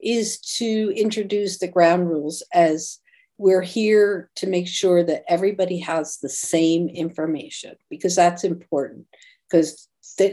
is 0.00 0.38
to 0.40 0.92
introduce 0.94 1.58
the 1.58 1.68
ground 1.68 2.08
rules 2.08 2.42
as 2.52 2.98
we're 3.38 3.62
here 3.62 4.30
to 4.36 4.46
make 4.46 4.68
sure 4.68 5.02
that 5.02 5.24
everybody 5.28 5.78
has 5.78 6.18
the 6.18 6.28
same 6.28 6.88
information 6.88 7.74
because 7.90 8.14
that's 8.14 8.44
important 8.44 9.06
because 9.48 9.88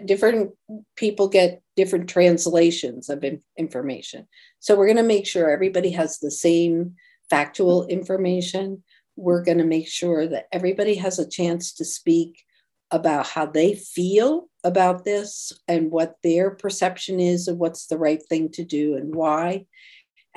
different 0.05 0.51
people 0.95 1.27
get 1.27 1.62
different 1.75 2.09
translations 2.09 3.09
of 3.09 3.23
information. 3.57 4.27
So 4.59 4.75
we're 4.75 4.87
going 4.87 4.97
to 4.97 5.03
make 5.03 5.27
sure 5.27 5.49
everybody 5.49 5.91
has 5.91 6.19
the 6.19 6.31
same 6.31 6.95
factual 7.29 7.87
information. 7.87 8.83
We're 9.15 9.43
going 9.43 9.57
to 9.57 9.63
make 9.63 9.87
sure 9.87 10.27
that 10.27 10.47
everybody 10.51 10.95
has 10.95 11.19
a 11.19 11.29
chance 11.29 11.73
to 11.73 11.85
speak 11.85 12.43
about 12.91 13.27
how 13.27 13.47
they 13.47 13.73
feel 13.73 14.49
about 14.63 15.03
this 15.03 15.51
and 15.67 15.91
what 15.91 16.15
their 16.23 16.51
perception 16.51 17.19
is 17.19 17.47
of 17.47 17.57
what's 17.57 17.87
the 17.87 17.97
right 17.97 18.21
thing 18.29 18.49
to 18.51 18.63
do 18.63 18.95
and 18.95 19.15
why. 19.15 19.65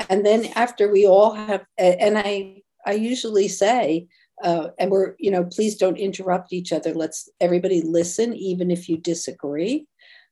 And 0.09 0.25
then 0.25 0.47
after 0.55 0.91
we 0.91 1.07
all 1.07 1.35
have 1.35 1.65
and 1.79 2.19
i 2.19 2.63
i 2.87 2.93
usually 2.93 3.49
say 3.49 4.07
uh, 4.43 4.69
and 4.79 4.91
we're 4.91 5.15
you 5.19 5.31
know 5.31 5.45
please 5.45 5.77
don't 5.77 5.97
interrupt 5.97 6.53
each 6.53 6.73
other. 6.73 6.93
Let's 6.93 7.29
everybody 7.41 7.81
listen 7.83 8.35
even 8.35 8.71
if 8.71 8.89
you 8.89 8.99
disagree 8.99 9.87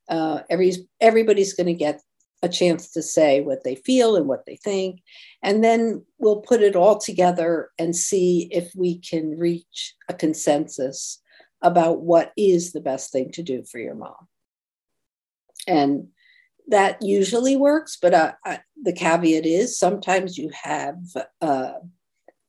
uh, 0.09 0.41
every, 0.51 0.73
everybody's 1.01 1.55
going 1.55 1.67
to 1.67 1.75
get 1.75 2.01
a 2.43 2.49
chance 2.49 2.91
to 2.91 3.03
say 3.03 3.41
what 3.41 3.65
they 3.65 3.75
feel 3.75 4.17
and 4.17 4.27
what 4.27 4.45
they 4.47 4.57
think. 4.57 5.01
And 5.43 5.65
then 5.65 6.05
we'll 6.19 6.43
put 6.43 6.61
it 6.61 6.77
all 6.77 6.99
together 6.99 7.71
and 7.79 7.97
see 7.97 8.49
if 8.51 8.71
we 8.77 8.99
can 8.99 9.39
reach 9.39 9.95
a 10.09 10.15
consensus 10.15 11.21
about 11.63 12.03
what 12.03 12.33
is 12.37 12.73
the 12.73 12.81
best 12.81 13.11
thing 13.11 13.33
to 13.33 13.43
do 13.43 13.65
for 13.65 13.79
your 13.79 13.95
mom. 13.95 14.29
And 15.67 16.09
that 16.69 17.01
usually 17.03 17.57
works, 17.57 17.97
but 18.01 18.15
uh, 18.15 18.33
I, 18.45 18.61
the 18.83 18.93
caveat 18.93 19.47
is 19.47 19.79
sometimes 19.79 20.37
you 20.37 20.51
have 20.63 20.99
uh, 21.41 21.73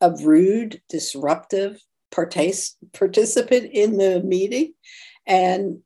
a 0.02 0.12
rude, 0.22 0.82
disruptive 0.90 1.82
partic- 2.12 2.76
participant 2.94 3.70
in 3.72 3.98
the 3.98 4.22
meeting, 4.24 4.74
and 5.26 5.80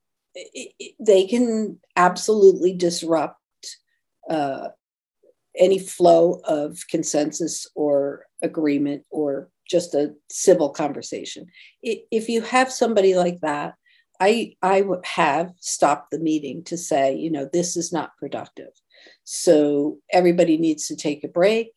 they 0.99 1.25
can 1.27 1.79
absolutely 1.95 2.73
disrupt 2.73 3.37
uh, 4.29 4.69
any 5.57 5.79
flow 5.79 6.41
of 6.45 6.79
consensus 6.89 7.67
or 7.75 8.25
agreement 8.41 9.03
or 9.09 9.49
just 9.69 9.93
a 9.93 10.13
civil 10.29 10.69
conversation. 10.69 11.47
If 11.83 12.29
you 12.29 12.41
have 12.41 12.71
somebody 12.71 13.15
like 13.15 13.39
that, 13.41 13.75
I 14.19 14.55
I 14.61 14.83
have 15.03 15.51
stopped 15.59 16.11
the 16.11 16.19
meeting 16.19 16.63
to 16.65 16.77
say, 16.77 17.15
you 17.15 17.31
know, 17.31 17.47
this 17.51 17.77
is 17.77 17.93
not 17.93 18.17
productive. 18.17 18.71
So 19.23 19.99
everybody 20.11 20.57
needs 20.57 20.87
to 20.87 20.95
take 20.95 21.23
a 21.23 21.29
break 21.29 21.71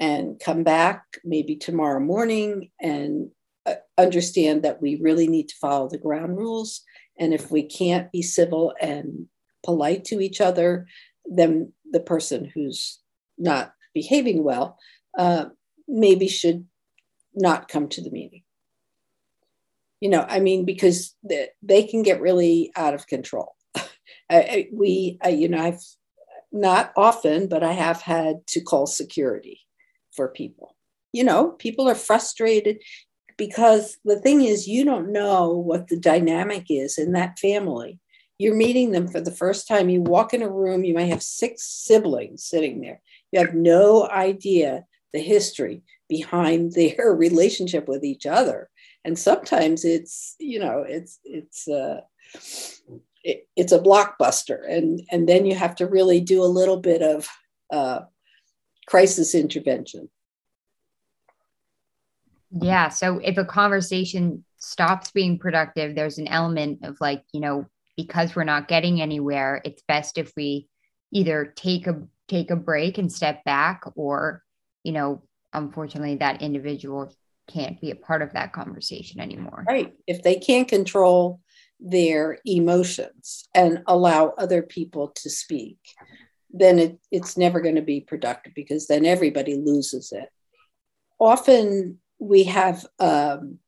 and 0.00 0.40
come 0.40 0.62
back 0.62 1.04
maybe 1.24 1.56
tomorrow 1.56 2.00
morning 2.00 2.70
and 2.80 3.30
uh, 3.66 3.74
understand 3.98 4.62
that 4.62 4.80
we 4.80 4.96
really 4.96 5.28
need 5.28 5.48
to 5.48 5.56
follow 5.60 5.88
the 5.88 5.98
ground 5.98 6.36
rules. 6.36 6.82
And 7.18 7.34
if 7.34 7.50
we 7.50 7.62
can't 7.62 8.10
be 8.10 8.22
civil 8.22 8.74
and 8.80 9.26
polite 9.64 10.04
to 10.06 10.20
each 10.20 10.40
other, 10.40 10.86
then 11.24 11.72
the 11.90 12.00
person 12.00 12.50
who's 12.52 13.00
not 13.38 13.72
behaving 13.94 14.42
well 14.42 14.78
uh, 15.18 15.46
maybe 15.86 16.28
should 16.28 16.66
not 17.34 17.68
come 17.68 17.88
to 17.88 18.02
the 18.02 18.10
meeting. 18.10 18.42
You 20.00 20.08
know 20.08 20.26
i 20.28 20.40
mean 20.40 20.64
because 20.64 21.14
they, 21.22 21.48
they 21.62 21.84
can 21.84 22.02
get 22.02 22.20
really 22.20 22.72
out 22.74 22.94
of 22.94 23.06
control. 23.06 23.54
I, 24.30 24.68
we 24.72 25.18
I, 25.22 25.28
you 25.28 25.48
know 25.48 25.62
i've 25.62 25.80
not 26.50 26.92
often 26.96 27.46
but 27.46 27.62
i 27.62 27.72
have 27.72 28.02
had 28.02 28.44
to 28.48 28.60
call 28.60 28.86
security 28.86 29.60
for 30.10 30.28
people. 30.28 30.76
You 31.12 31.24
know 31.24 31.50
people 31.50 31.88
are 31.88 31.94
frustrated 31.94 32.82
because 33.42 33.96
the 34.04 34.20
thing 34.20 34.42
is 34.42 34.68
you 34.68 34.84
don't 34.84 35.10
know 35.10 35.48
what 35.48 35.88
the 35.88 35.96
dynamic 35.96 36.66
is 36.68 36.96
in 36.96 37.10
that 37.10 37.40
family. 37.40 37.98
You're 38.38 38.54
meeting 38.54 38.92
them 38.92 39.08
for 39.08 39.20
the 39.20 39.32
first 39.32 39.66
time. 39.66 39.88
You 39.88 40.00
walk 40.00 40.32
in 40.32 40.42
a 40.42 40.48
room 40.48 40.84
you 40.84 40.94
might 40.94 41.06
have 41.06 41.24
six 41.24 41.64
siblings 41.64 42.44
sitting 42.44 42.80
there. 42.80 43.00
You 43.32 43.40
have 43.40 43.52
no 43.52 44.08
idea 44.08 44.84
the 45.12 45.18
history 45.18 45.82
behind 46.08 46.72
their 46.76 47.16
relationship 47.16 47.88
with 47.88 48.04
each 48.04 48.26
other. 48.26 48.70
And 49.04 49.18
sometimes 49.18 49.84
it's 49.84 50.36
you 50.38 50.60
know 50.60 50.84
it's 50.86 51.18
it's 51.24 51.66
uh 51.66 52.02
it, 53.24 53.48
it's 53.56 53.72
a 53.72 53.80
blockbuster. 53.80 54.60
And 54.70 55.02
and 55.10 55.28
then 55.28 55.46
you 55.46 55.56
have 55.56 55.74
to 55.76 55.88
really 55.88 56.20
do 56.20 56.44
a 56.44 56.54
little 56.58 56.78
bit 56.78 57.02
of 57.02 57.26
uh, 57.72 58.02
crisis 58.86 59.34
intervention 59.34 60.08
yeah 62.60 62.88
so 62.88 63.18
if 63.18 63.38
a 63.38 63.44
conversation 63.44 64.44
stops 64.58 65.10
being 65.10 65.38
productive 65.38 65.94
there's 65.94 66.18
an 66.18 66.28
element 66.28 66.78
of 66.84 66.96
like 67.00 67.22
you 67.32 67.40
know 67.40 67.66
because 67.96 68.34
we're 68.34 68.44
not 68.44 68.68
getting 68.68 69.00
anywhere 69.00 69.60
it's 69.64 69.82
best 69.88 70.18
if 70.18 70.32
we 70.36 70.68
either 71.12 71.52
take 71.56 71.86
a 71.86 72.02
take 72.28 72.50
a 72.50 72.56
break 72.56 72.98
and 72.98 73.12
step 73.12 73.42
back 73.44 73.82
or 73.94 74.42
you 74.84 74.92
know 74.92 75.22
unfortunately 75.52 76.16
that 76.16 76.42
individual 76.42 77.12
can't 77.48 77.80
be 77.80 77.90
a 77.90 77.96
part 77.96 78.22
of 78.22 78.32
that 78.32 78.52
conversation 78.52 79.20
anymore. 79.20 79.64
Right. 79.66 79.92
If 80.06 80.22
they 80.22 80.36
can't 80.36 80.68
control 80.68 81.40
their 81.80 82.38
emotions 82.44 83.48
and 83.54 83.82
allow 83.86 84.34
other 84.38 84.62
people 84.62 85.08
to 85.16 85.28
speak, 85.28 85.78
then 86.50 86.78
it, 86.78 86.98
it's 87.10 87.36
never 87.36 87.60
going 87.60 87.74
to 87.74 87.82
be 87.82 88.00
productive 88.00 88.54
because 88.54 88.86
then 88.86 89.04
everybody 89.04 89.56
loses 89.56 90.12
it. 90.12 90.28
Often 91.18 91.98
we 92.22 92.44
have 92.44 92.86
um, 93.00 93.58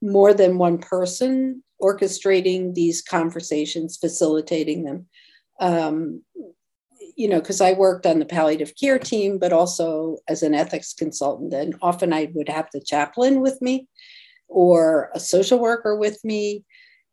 more 0.00 0.32
than 0.32 0.58
one 0.58 0.78
person 0.78 1.62
orchestrating 1.82 2.72
these 2.74 3.02
conversations, 3.02 3.96
facilitating 3.96 4.84
them. 4.84 5.06
Um, 5.58 6.22
you 7.16 7.28
know, 7.28 7.40
because 7.40 7.60
I 7.60 7.72
worked 7.72 8.06
on 8.06 8.18
the 8.18 8.26
palliative 8.26 8.74
care 8.80 8.98
team, 8.98 9.38
but 9.38 9.52
also 9.52 10.18
as 10.28 10.42
an 10.42 10.54
ethics 10.54 10.94
consultant. 10.94 11.52
And 11.52 11.74
often 11.82 12.12
I 12.12 12.30
would 12.34 12.48
have 12.48 12.68
the 12.72 12.80
chaplain 12.80 13.40
with 13.40 13.60
me 13.60 13.88
or 14.48 15.10
a 15.14 15.20
social 15.20 15.58
worker 15.58 15.96
with 15.96 16.24
me. 16.24 16.64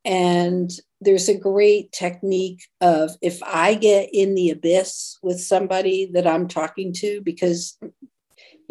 And 0.05 0.71
there's 1.01 1.29
a 1.29 1.37
great 1.37 1.91
technique 1.91 2.61
of 2.81 3.11
if 3.21 3.41
I 3.43 3.75
get 3.75 4.09
in 4.13 4.35
the 4.35 4.51
abyss 4.51 5.17
with 5.21 5.39
somebody 5.39 6.09
that 6.13 6.25
I'm 6.25 6.47
talking 6.47 6.93
to, 6.93 7.21
because, 7.21 7.77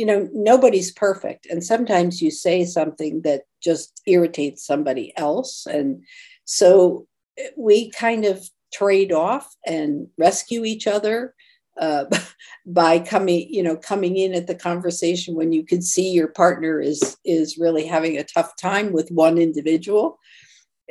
you 0.00 0.06
know, 0.06 0.30
nobody's 0.32 0.90
perfect. 0.90 1.44
And 1.50 1.62
sometimes 1.62 2.22
you 2.22 2.30
say 2.30 2.64
something 2.64 3.20
that 3.20 3.42
just 3.62 4.00
irritates 4.06 4.64
somebody 4.64 5.12
else. 5.18 5.66
And 5.66 6.02
so 6.46 7.06
we 7.54 7.90
kind 7.90 8.24
of 8.24 8.48
trade 8.72 9.12
off 9.12 9.54
and 9.66 10.06
rescue 10.16 10.64
each 10.64 10.86
other 10.86 11.34
uh, 11.78 12.06
by 12.66 12.98
coming 12.98 13.46
you 13.50 13.62
know 13.62 13.76
coming 13.76 14.16
in 14.16 14.32
at 14.32 14.46
the 14.46 14.54
conversation 14.54 15.34
when 15.34 15.52
you 15.52 15.64
can 15.64 15.82
see 15.82 16.10
your 16.10 16.28
partner 16.28 16.80
is 16.80 17.16
is 17.24 17.58
really 17.58 17.86
having 17.86 18.16
a 18.16 18.24
tough 18.24 18.52
time 18.56 18.92
with 18.92 19.08
one 19.10 19.38
individual 19.38 20.18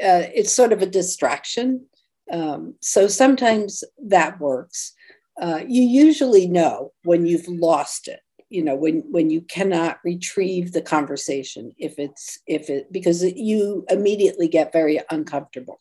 uh, 0.03 0.25
it's 0.33 0.51
sort 0.51 0.73
of 0.73 0.81
a 0.81 0.85
distraction 0.99 1.85
um, 2.31 2.75
so 2.81 3.07
sometimes 3.07 3.83
that 4.03 4.39
works 4.39 4.93
uh, 5.41 5.61
you 5.67 5.83
usually 5.83 6.47
know 6.47 6.91
when 7.03 7.25
you've 7.25 7.47
lost 7.47 8.07
it 8.07 8.19
you 8.49 8.63
know 8.63 8.75
when 8.75 9.03
when 9.11 9.29
you 9.29 9.41
cannot 9.41 9.99
retrieve 10.03 10.71
the 10.71 10.81
conversation 10.81 11.71
if 11.77 11.99
it's 11.99 12.39
if 12.47 12.69
it 12.69 12.91
because 12.91 13.23
you 13.23 13.85
immediately 13.89 14.47
get 14.47 14.73
very 14.73 14.99
uncomfortable 15.11 15.79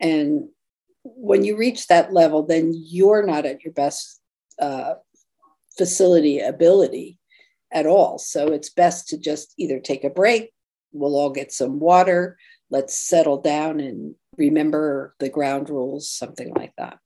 and 0.00 0.48
when 1.16 1.44
you 1.44 1.56
reach 1.56 1.86
that 1.86 2.12
level, 2.12 2.42
then 2.44 2.72
you're 2.74 3.24
not 3.24 3.46
at 3.46 3.64
your 3.64 3.72
best 3.72 4.20
uh, 4.60 4.94
facility 5.76 6.40
ability 6.40 7.18
at 7.72 7.86
all. 7.86 8.18
So 8.18 8.48
it's 8.48 8.70
best 8.70 9.08
to 9.08 9.18
just 9.18 9.54
either 9.58 9.78
take 9.78 10.04
a 10.04 10.10
break, 10.10 10.52
we'll 10.92 11.16
all 11.16 11.30
get 11.30 11.52
some 11.52 11.78
water, 11.78 12.38
let's 12.70 12.98
settle 12.98 13.40
down 13.40 13.80
and 13.80 14.14
remember 14.36 15.14
the 15.18 15.28
ground 15.28 15.68
rules, 15.68 16.10
something 16.10 16.52
like 16.54 16.72
that. 16.78 16.98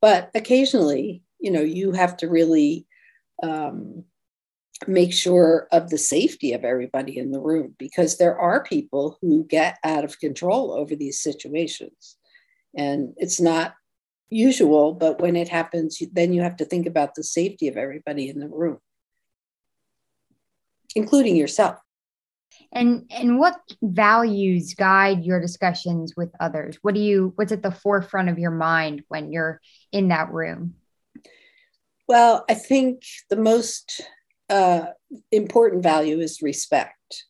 But 0.00 0.30
occasionally, 0.34 1.22
you 1.38 1.50
know, 1.50 1.60
you 1.60 1.92
have 1.92 2.16
to 2.18 2.28
really 2.28 2.86
um, 3.42 4.04
make 4.88 5.12
sure 5.12 5.68
of 5.72 5.90
the 5.90 5.98
safety 5.98 6.52
of 6.52 6.64
everybody 6.64 7.18
in 7.18 7.30
the 7.30 7.40
room 7.40 7.74
because 7.78 8.16
there 8.16 8.38
are 8.38 8.64
people 8.64 9.18
who 9.20 9.44
get 9.44 9.78
out 9.84 10.04
of 10.04 10.18
control 10.18 10.72
over 10.72 10.94
these 10.94 11.20
situations. 11.20 12.16
And 12.76 13.14
it's 13.16 13.40
not 13.40 13.74
usual, 14.30 14.94
but 14.94 15.20
when 15.20 15.36
it 15.36 15.48
happens, 15.48 16.02
then 16.12 16.32
you 16.32 16.42
have 16.42 16.56
to 16.56 16.64
think 16.64 16.86
about 16.86 17.14
the 17.14 17.22
safety 17.22 17.68
of 17.68 17.76
everybody 17.76 18.28
in 18.28 18.38
the 18.38 18.48
room, 18.48 18.78
including 20.94 21.36
yourself. 21.36 21.78
And 22.72 23.10
and 23.10 23.38
what 23.38 23.60
values 23.82 24.74
guide 24.74 25.24
your 25.24 25.40
discussions 25.40 26.14
with 26.16 26.30
others? 26.40 26.78
What 26.82 26.94
do 26.94 27.00
you 27.00 27.32
what's 27.36 27.52
at 27.52 27.62
the 27.62 27.70
forefront 27.70 28.28
of 28.28 28.38
your 28.38 28.50
mind 28.50 29.02
when 29.08 29.32
you're 29.32 29.60
in 29.90 30.08
that 30.08 30.32
room? 30.32 30.74
Well, 32.08 32.44
I 32.48 32.54
think 32.54 33.04
the 33.30 33.36
most 33.36 34.02
uh, 34.52 34.92
important 35.30 35.82
value 35.82 36.20
is 36.20 36.42
respect, 36.42 37.24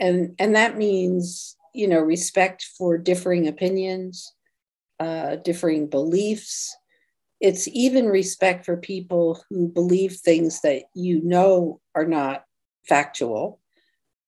and 0.00 0.34
and 0.38 0.56
that 0.56 0.78
means 0.78 1.54
you 1.74 1.86
know 1.86 2.00
respect 2.00 2.64
for 2.78 2.96
differing 2.96 3.46
opinions, 3.46 4.32
uh, 4.98 5.36
differing 5.36 5.86
beliefs. 5.86 6.74
It's 7.40 7.68
even 7.68 8.06
respect 8.06 8.64
for 8.64 8.76
people 8.78 9.44
who 9.50 9.68
believe 9.68 10.14
things 10.16 10.62
that 10.62 10.84
you 10.94 11.20
know 11.22 11.80
are 11.94 12.06
not 12.06 12.44
factual, 12.88 13.60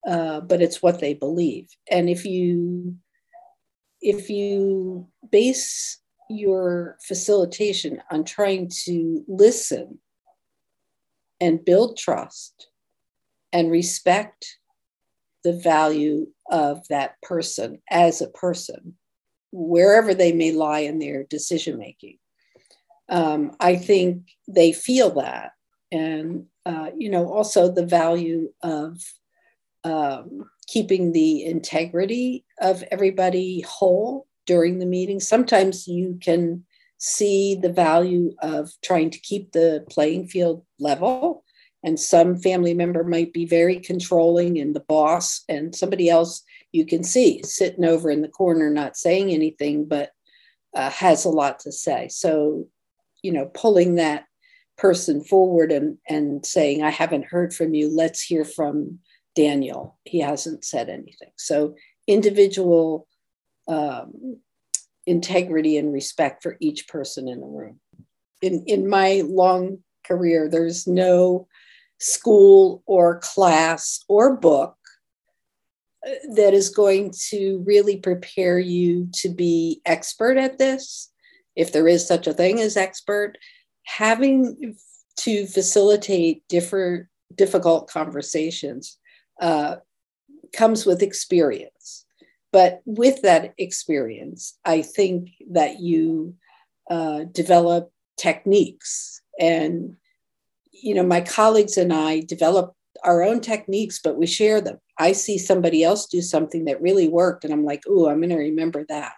uh, 0.07 0.41
but 0.41 0.61
it's 0.61 0.83
what 0.83 1.01
they 1.01 1.15
believe. 1.15 1.69
And 1.91 2.11
if 2.11 2.27
you 2.27 2.97
if 4.03 4.29
you 4.29 5.09
base 5.31 5.99
your 6.29 6.99
facilitation 7.07 8.03
on 8.11 8.25
trying 8.25 8.71
to 8.85 9.25
listen 9.29 9.99
and 11.45 11.65
build 11.65 11.99
trust 11.99 12.69
and 13.53 13.71
respect 13.71 14.59
the 15.45 15.53
value 15.53 16.27
of 16.51 16.89
that 16.89 17.21
person 17.21 17.83
as 17.91 18.23
a 18.23 18.29
person, 18.29 18.97
wherever 19.53 20.15
they 20.15 20.33
may 20.33 20.53
lie 20.53 20.81
in 20.81 20.99
their 20.99 21.25
decision 21.25 21.79
making. 21.79 22.17
Um, 23.11 23.53
I 23.61 23.77
think 23.77 24.29
they 24.49 24.73
feel 24.73 25.11
that. 25.17 25.53
And, 25.93 26.47
uh, 26.65 26.91
you 26.97 27.11
know, 27.11 27.31
also 27.31 27.71
the 27.71 27.85
value 27.87 28.51
of 28.63 29.03
um, 29.85 30.49
keeping 30.67 31.13
the 31.13 31.45
integrity 31.45 32.47
of 32.59 32.83
everybody 32.91 33.61
whole 33.61 34.27
during 34.47 34.79
the 34.79 34.87
meeting. 34.87 35.21
Sometimes 35.21 35.87
you 35.87 36.19
can 36.23 36.65
see 37.05 37.55
the 37.55 37.71
value 37.71 38.35
of 38.40 38.71
trying 38.83 39.11
to 39.11 39.21
keep 39.21 39.53
the 39.53 39.85
playing 39.90 40.27
field 40.27 40.64
level. 40.79 41.45
And 41.85 42.01
some 42.01 42.38
family 42.38 42.73
member 42.73 43.05
might 43.05 43.35
be 43.35 43.45
very 43.45 43.79
controlling 43.79 44.59
and 44.59 44.75
the 44.75 44.81
boss, 44.88 45.45
and 45.47 45.77
somebody 45.77 46.09
else 46.09 46.43
you 46.73 46.87
can 46.87 47.05
see 47.05 47.43
sitting 47.43 47.85
over 47.85 48.11
in 48.11 48.23
the 48.23 48.29
corner, 48.29 48.71
not 48.71 48.97
saying 48.97 49.31
anything, 49.31 49.85
but 49.85 50.12
uh, 50.75 50.88
has 50.88 51.27
a 51.27 51.29
lot 51.29 51.59
to 51.61 51.73
say. 51.73 52.09
So, 52.09 52.69
you 53.23 53.33
know, 53.33 53.51
pulling 53.53 53.97
that 53.97 54.25
person 54.79 55.23
forward 55.23 55.73
and, 55.73 55.99
and 56.09 56.45
saying, 56.45 56.83
I 56.83 56.90
haven't 56.90 57.27
heard 57.27 57.53
from 57.53 57.75
you, 57.75 57.95
let's 57.95 58.23
hear 58.23 58.47
from 58.47 58.99
Daniel. 59.37 59.99
He 60.05 60.21
hasn't 60.21 60.64
said 60.64 60.88
anything. 60.88 61.33
So, 61.37 61.75
individual 62.07 63.07
um, 63.69 64.38
integrity 65.07 65.77
and 65.77 65.93
respect 65.93 66.43
for 66.43 66.57
each 66.61 66.88
person 66.88 67.29
in 67.29 67.40
the 67.40 67.47
room. 67.47 67.81
In, 68.43 68.64
in 68.67 68.88
my 68.88 69.23
long 69.25 69.79
career, 70.07 70.49
there's 70.49 70.87
no 70.87 71.47
school 71.99 72.83
or 72.87 73.19
class 73.21 74.05
or 74.09 74.37
book 74.37 74.77
uh, 76.07 76.11
that 76.35 76.53
is 76.55 76.69
going 76.69 77.12
to 77.29 77.62
really 77.67 77.97
prepare 77.97 78.59
you 78.59 79.09
to 79.14 79.29
be 79.29 79.81
expert 79.87 80.37
at 80.37 80.59
this, 80.59 81.11
if 81.57 81.73
there 81.73 81.88
is 81.88 82.07
such 82.07 82.27
a 82.27 82.35
thing 82.35 82.61
as 82.61 82.77
expert. 82.77 83.38
Having 83.85 84.77
to 85.17 85.47
facilitate 85.47 86.47
different 86.49 87.07
difficult 87.35 87.88
conversations 87.88 88.99
uh, 89.40 89.77
comes 90.53 90.87
with 90.87 91.03
experience 91.03 91.74
but 92.55 92.83
with 92.85 93.21
that 93.23 93.53
experience, 93.59 94.57
I 94.64 94.83
think 94.83 95.31
that 95.51 95.81
you 95.81 96.37
uh, 96.88 97.25
develop 97.33 97.90
techniques. 98.17 99.21
And, 99.40 99.97
you 100.71 100.95
know, 100.95 101.03
my 101.03 101.21
colleagues 101.21 101.77
and 101.77 101.93
I 101.93 102.21
develop 102.21 102.73
our 103.03 103.25
own 103.25 103.40
techniques, 103.40 103.99
but 103.99 104.17
we 104.17 104.29
share 104.29 104.61
them. 104.61 104.79
I 105.01 105.11
see 105.11 105.37
somebody 105.37 105.83
else 105.83 106.07
do 106.07 106.23
something 106.23 106.67
that 106.67 106.81
really 106.81 107.09
worked, 107.09 107.43
and 107.43 107.53
I'm 107.53 107.64
like, 107.64 107.83
oh, 107.88 108.09
I'm 108.09 108.21
going 108.21 108.31
to 108.31 108.37
remember 108.37 108.87
that. 108.88 109.14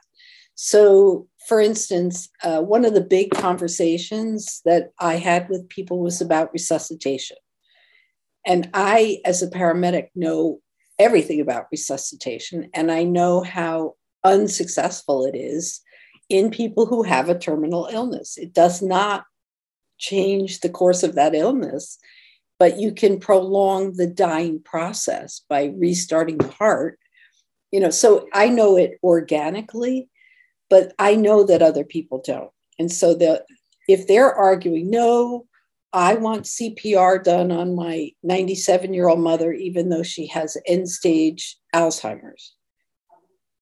So, 0.54 1.28
for 1.46 1.60
instance, 1.60 2.30
uh, 2.42 2.62
one 2.62 2.86
of 2.86 2.94
the 2.94 3.02
big 3.02 3.32
conversations 3.32 4.62
that 4.64 4.92
I 4.98 5.16
had 5.16 5.50
with 5.50 5.68
people 5.68 6.00
was 6.00 6.22
about 6.22 6.54
resuscitation. 6.54 7.36
And 8.46 8.70
I, 8.72 9.18
as 9.26 9.42
a 9.42 9.50
paramedic, 9.50 10.06
know 10.14 10.60
everything 10.98 11.40
about 11.40 11.66
resuscitation, 11.70 12.70
and 12.74 12.90
I 12.90 13.04
know 13.04 13.42
how 13.42 13.94
unsuccessful 14.24 15.24
it 15.26 15.36
is 15.36 15.80
in 16.28 16.50
people 16.50 16.86
who 16.86 17.02
have 17.02 17.28
a 17.28 17.38
terminal 17.38 17.88
illness. 17.90 18.36
It 18.36 18.52
does 18.52 18.82
not 18.82 19.24
change 19.98 20.60
the 20.60 20.68
course 20.68 21.02
of 21.02 21.14
that 21.14 21.34
illness, 21.34 21.98
but 22.58 22.78
you 22.78 22.92
can 22.92 23.20
prolong 23.20 23.94
the 23.94 24.06
dying 24.06 24.60
process 24.62 25.42
by 25.48 25.72
restarting 25.76 26.38
the 26.38 26.48
heart. 26.48 26.98
You 27.70 27.80
know, 27.80 27.90
so 27.90 28.26
I 28.32 28.48
know 28.48 28.76
it 28.76 28.98
organically, 29.02 30.08
but 30.70 30.92
I 30.98 31.14
know 31.14 31.44
that 31.44 31.62
other 31.62 31.84
people 31.84 32.22
don't. 32.24 32.50
And 32.78 32.90
so 32.90 33.14
the 33.14 33.44
if 33.88 34.06
they're 34.06 34.34
arguing, 34.34 34.90
no, 34.90 35.46
I 35.96 36.12
want 36.12 36.44
CPR 36.44 37.24
done 37.24 37.50
on 37.50 37.74
my 37.74 38.10
97 38.22 38.92
year 38.92 39.08
old 39.08 39.20
mother, 39.20 39.54
even 39.54 39.88
though 39.88 40.02
she 40.02 40.26
has 40.26 40.58
end 40.66 40.90
stage 40.90 41.56
Alzheimer's. 41.74 42.54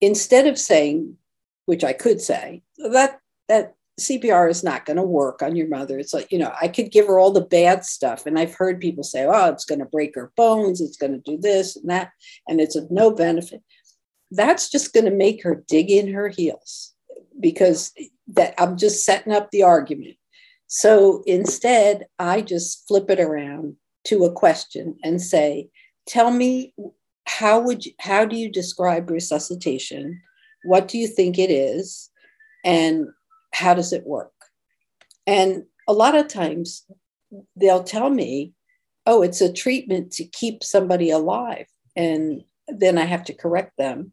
Instead 0.00 0.48
of 0.48 0.58
saying, 0.58 1.16
which 1.66 1.84
I 1.84 1.92
could 1.92 2.20
say, 2.20 2.62
that, 2.90 3.20
that 3.48 3.76
CPR 4.00 4.50
is 4.50 4.64
not 4.64 4.84
going 4.84 4.96
to 4.96 5.04
work 5.04 5.42
on 5.42 5.54
your 5.54 5.68
mother. 5.68 5.96
It's 5.96 6.12
like, 6.12 6.32
you 6.32 6.38
know, 6.40 6.52
I 6.60 6.66
could 6.66 6.90
give 6.90 7.06
her 7.06 7.20
all 7.20 7.30
the 7.30 7.40
bad 7.40 7.84
stuff. 7.84 8.26
And 8.26 8.36
I've 8.36 8.56
heard 8.56 8.80
people 8.80 9.04
say, 9.04 9.24
oh, 9.24 9.50
it's 9.50 9.64
going 9.64 9.78
to 9.78 9.84
break 9.84 10.16
her 10.16 10.32
bones, 10.36 10.80
it's 10.80 10.96
going 10.96 11.12
to 11.12 11.18
do 11.18 11.38
this 11.38 11.76
and 11.76 11.88
that, 11.88 12.10
and 12.48 12.60
it's 12.60 12.74
of 12.74 12.90
no 12.90 13.12
benefit. 13.12 13.62
That's 14.32 14.68
just 14.68 14.92
going 14.92 15.04
to 15.04 15.12
make 15.12 15.44
her 15.44 15.62
dig 15.68 15.88
in 15.88 16.12
her 16.12 16.28
heels 16.28 16.94
because 17.38 17.92
that 18.26 18.54
I'm 18.58 18.76
just 18.76 19.04
setting 19.04 19.32
up 19.32 19.52
the 19.52 19.62
argument. 19.62 20.16
So 20.66 21.22
instead, 21.26 22.06
I 22.18 22.40
just 22.40 22.86
flip 22.88 23.10
it 23.10 23.20
around 23.20 23.76
to 24.04 24.24
a 24.24 24.32
question 24.32 24.96
and 25.02 25.20
say, 25.20 25.68
tell 26.06 26.30
me 26.30 26.74
how 27.26 27.60
would 27.60 27.86
you, 27.86 27.92
how 28.00 28.24
do 28.24 28.36
you 28.36 28.50
describe 28.50 29.10
resuscitation? 29.10 30.20
What 30.64 30.88
do 30.88 30.98
you 30.98 31.06
think 31.06 31.38
it 31.38 31.50
is? 31.50 32.10
And 32.64 33.08
how 33.52 33.74
does 33.74 33.92
it 33.92 34.06
work? 34.06 34.32
And 35.26 35.64
a 35.88 35.92
lot 35.92 36.16
of 36.16 36.28
times 36.28 36.84
they'll 37.56 37.84
tell 37.84 38.10
me, 38.10 38.52
oh, 39.06 39.22
it's 39.22 39.40
a 39.40 39.52
treatment 39.52 40.12
to 40.12 40.24
keep 40.24 40.62
somebody 40.62 41.10
alive. 41.10 41.66
And 41.96 42.42
then 42.68 42.98
I 42.98 43.04
have 43.04 43.24
to 43.24 43.34
correct 43.34 43.72
them 43.76 44.12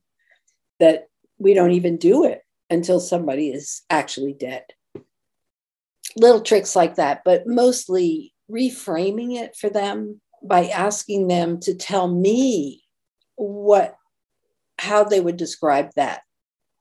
that 0.80 1.08
we 1.38 1.54
don't 1.54 1.72
even 1.72 1.98
do 1.98 2.26
it 2.26 2.42
until 2.70 3.00
somebody 3.00 3.50
is 3.50 3.82
actually 3.90 4.34
dead 4.34 4.64
little 6.16 6.42
tricks 6.42 6.76
like 6.76 6.96
that, 6.96 7.22
but 7.24 7.48
mostly 7.48 8.34
reframing 8.50 9.36
it 9.40 9.56
for 9.56 9.70
them 9.70 10.22
by 10.44 10.68
asking 10.68 11.28
them 11.28 11.60
to 11.62 11.76
tell 11.76 12.08
me 12.08 12.84
what 13.36 13.96
how 14.78 15.04
they 15.04 15.22
would 15.22 15.38
describe 15.38 15.92
that 15.96 16.22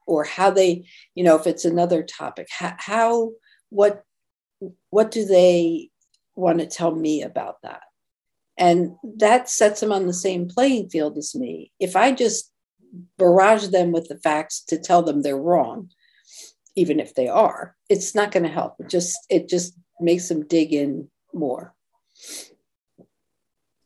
or 0.06 0.24
how 0.24 0.50
they 0.50 0.84
you 1.14 1.22
know 1.22 1.36
if 1.36 1.46
it's 1.46 1.64
another 1.64 2.02
topic 2.02 2.48
how, 2.50 2.74
how 2.78 3.30
what 3.68 4.02
what 4.90 5.10
do 5.10 5.24
they 5.24 5.90
want 6.34 6.58
to 6.58 6.66
tell 6.66 6.94
me 6.94 7.22
about 7.22 7.56
that? 7.62 7.82
And 8.58 8.96
that 9.18 9.48
sets 9.48 9.80
them 9.80 9.92
on 9.92 10.06
the 10.06 10.12
same 10.12 10.48
playing 10.48 10.90
field 10.90 11.16
as 11.16 11.34
me. 11.34 11.72
If 11.80 11.96
i 11.96 12.12
just 12.12 12.52
barrage 13.16 13.68
them 13.68 13.92
with 13.92 14.08
the 14.08 14.18
facts 14.18 14.64
to 14.64 14.76
tell 14.76 15.02
them 15.02 15.22
they're 15.22 15.36
wrong 15.36 15.88
even 16.76 17.00
if 17.00 17.14
they 17.14 17.28
are 17.28 17.76
it's 17.88 18.14
not 18.14 18.32
going 18.32 18.42
to 18.42 18.48
help 18.48 18.74
it 18.78 18.88
just 18.88 19.16
it 19.28 19.48
just 19.48 19.74
makes 20.00 20.28
them 20.28 20.46
dig 20.46 20.72
in 20.72 21.08
more. 21.32 21.74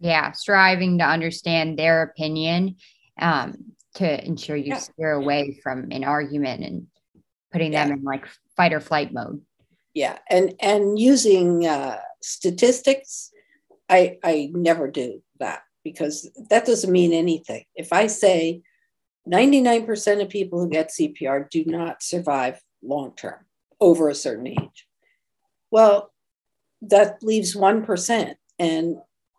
Yeah, 0.01 0.33
striving 0.33 0.99
to 0.99 1.05
understand 1.05 1.79
their 1.79 2.03
opinion 2.03 2.77
um, 3.21 3.73
to 3.95 4.25
ensure 4.25 4.57
you 4.57 4.73
yeah. 4.73 4.79
steer 4.79 5.13
away 5.13 5.59
from 5.63 5.91
an 5.91 6.05
argument 6.05 6.65
and 6.65 6.87
putting 7.53 7.73
yeah. 7.73 7.87
them 7.87 7.99
in 7.99 8.05
like 8.05 8.27
fight 8.57 8.73
or 8.73 8.81
flight 8.81 9.13
mode. 9.13 9.41
Yeah, 9.95 10.19
and 10.29 10.55
and 10.61 10.99
using 10.99 11.67
uh, 11.67 11.99
statistics, 12.21 13.31
I 13.89 14.19
I 14.23 14.51
never 14.53 14.91
do 14.91 15.23
that 15.39 15.63
because 15.85 16.31
that 16.51 16.67
doesn't 16.67 16.91
mean 16.91 17.13
anything. 17.13 17.65
If 17.77 17.93
I 17.93 18.09
say 18.09 18.63
99% 19.29 20.23
of 20.23 20.29
people 20.29 20.61
who 20.61 20.69
get 20.69 20.91
CPR 20.91 21.49
do 21.49 21.65
not 21.65 22.03
survive 22.03 22.61
long 22.85 23.15
term 23.17 23.45
over 23.81 24.09
a 24.09 24.15
certain 24.15 24.47
age. 24.47 24.87
Well, 25.71 26.13
that 26.83 27.23
leaves 27.23 27.57
1%. 27.57 28.35
And 28.59 28.97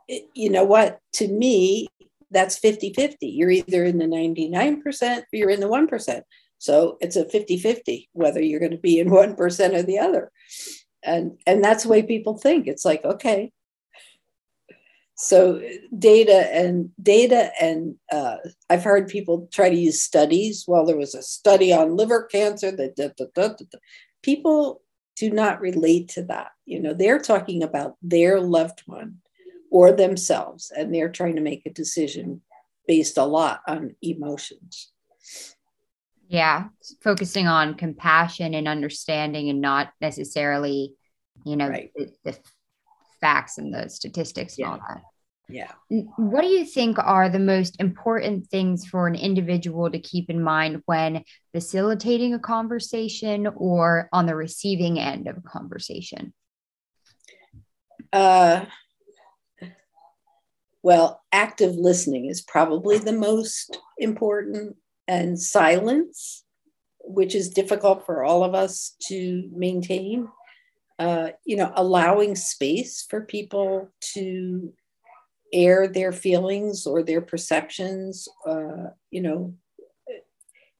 it, 0.07 0.27
you 0.33 0.49
know 0.49 0.63
what? 0.63 0.99
To 1.13 1.27
me, 1.27 1.87
that's 2.31 2.57
50 2.57 2.93
50. 2.93 3.27
You're 3.27 3.51
either 3.51 3.85
in 3.85 3.97
the 3.97 4.05
99% 4.05 5.19
or 5.19 5.23
you're 5.31 5.49
in 5.49 5.59
the 5.59 5.67
1%. 5.67 6.21
So 6.57 6.97
it's 7.01 7.15
a 7.15 7.29
50 7.29 7.57
50 7.57 8.09
whether 8.13 8.41
you're 8.41 8.59
going 8.59 8.71
to 8.71 8.77
be 8.77 8.99
in 8.99 9.09
1% 9.09 9.73
or 9.73 9.83
the 9.83 9.99
other. 9.99 10.31
And, 11.03 11.39
and 11.45 11.63
that's 11.63 11.83
the 11.83 11.89
way 11.89 12.01
people 12.01 12.37
think. 12.37 12.67
It's 12.67 12.83
like, 12.83 13.05
okay, 13.05 13.51
so 15.15 15.61
data 15.97 16.53
and 16.53 16.89
data 17.01 17.51
and 17.61 17.95
uh, 18.11 18.35
i've 18.69 18.83
heard 18.83 19.07
people 19.07 19.47
try 19.51 19.69
to 19.69 19.75
use 19.75 20.01
studies. 20.01 20.65
Well 20.67 20.85
there 20.85 20.97
was 20.97 21.15
a 21.15 21.23
study 21.23 21.73
on 21.73 21.95
liver 21.95 22.23
cancer 22.23 22.71
that 22.71 22.95
da, 22.95 23.09
da, 23.17 23.25
da, 23.33 23.79
people 24.21 24.81
do 25.15 25.31
not 25.31 25.61
relate 25.61 26.09
to 26.09 26.23
that. 26.23 26.51
You 26.65 26.81
know 26.81 26.93
they're 26.93 27.19
talking 27.19 27.63
about 27.63 27.95
their 28.01 28.41
loved 28.41 28.83
one 28.85 29.19
or 29.71 29.93
themselves 29.93 30.71
and 30.75 30.93
they're 30.93 31.11
trying 31.11 31.35
to 31.35 31.41
make 31.41 31.65
a 31.65 31.73
decision 31.73 32.41
based 32.87 33.17
a 33.17 33.23
lot 33.23 33.61
on 33.67 33.95
emotions. 34.01 34.91
Yeah 36.27 36.65
focusing 37.01 37.47
on 37.47 37.75
compassion 37.75 38.53
and 38.53 38.67
understanding 38.67 39.49
and 39.49 39.61
not 39.61 39.93
necessarily 40.01 40.93
you 41.45 41.55
know 41.55 41.69
right. 41.69 41.91
the, 41.95 42.11
the 42.25 42.37
facts 43.25 43.57
and 43.57 43.73
the 43.73 43.89
statistics 43.89 44.57
yeah. 44.57 44.73
and 44.73 44.81
all 44.81 44.87
that. 44.87 45.01
Yeah. 45.47 45.71
What 46.17 46.41
do 46.41 46.47
you 46.47 46.65
think 46.65 46.97
are 46.99 47.29
the 47.29 47.39
most 47.39 47.79
important 47.79 48.47
things 48.47 48.85
for 48.85 49.07
an 49.07 49.15
individual 49.15 49.91
to 49.91 49.99
keep 49.99 50.29
in 50.29 50.41
mind 50.41 50.81
when 50.85 51.23
facilitating 51.53 52.33
a 52.33 52.39
conversation 52.39 53.47
or 53.55 54.09
on 54.11 54.25
the 54.25 54.35
receiving 54.35 54.99
end 54.99 55.27
of 55.27 55.37
a 55.37 55.41
conversation? 55.41 56.33
Uh, 58.11 58.65
well, 60.81 61.21
active 61.31 61.75
listening 61.75 62.25
is 62.25 62.41
probably 62.41 62.97
the 62.97 63.13
most 63.13 63.77
important, 63.97 64.75
and 65.07 65.39
silence, 65.39 66.43
which 67.01 67.35
is 67.35 67.49
difficult 67.49 68.05
for 68.05 68.23
all 68.23 68.43
of 68.43 68.55
us 68.55 68.95
to 69.07 69.49
maintain 69.53 70.27
uh, 70.99 71.29
you 71.43 71.57
know, 71.57 71.71
allowing 71.75 72.35
space 72.35 73.05
for 73.09 73.21
people 73.21 73.89
to 74.13 74.73
air 75.53 75.87
their 75.87 76.11
feelings 76.11 76.85
or 76.85 77.03
their 77.03 77.21
perceptions. 77.21 78.27
Uh, 78.47 78.89
you 79.11 79.21
know, 79.21 79.53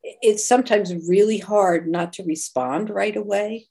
it's 0.04 0.46
sometimes 0.46 1.08
really 1.08 1.38
hard 1.38 1.88
not 1.88 2.14
to 2.14 2.24
respond 2.24 2.90
right 2.90 3.16
away. 3.16 3.68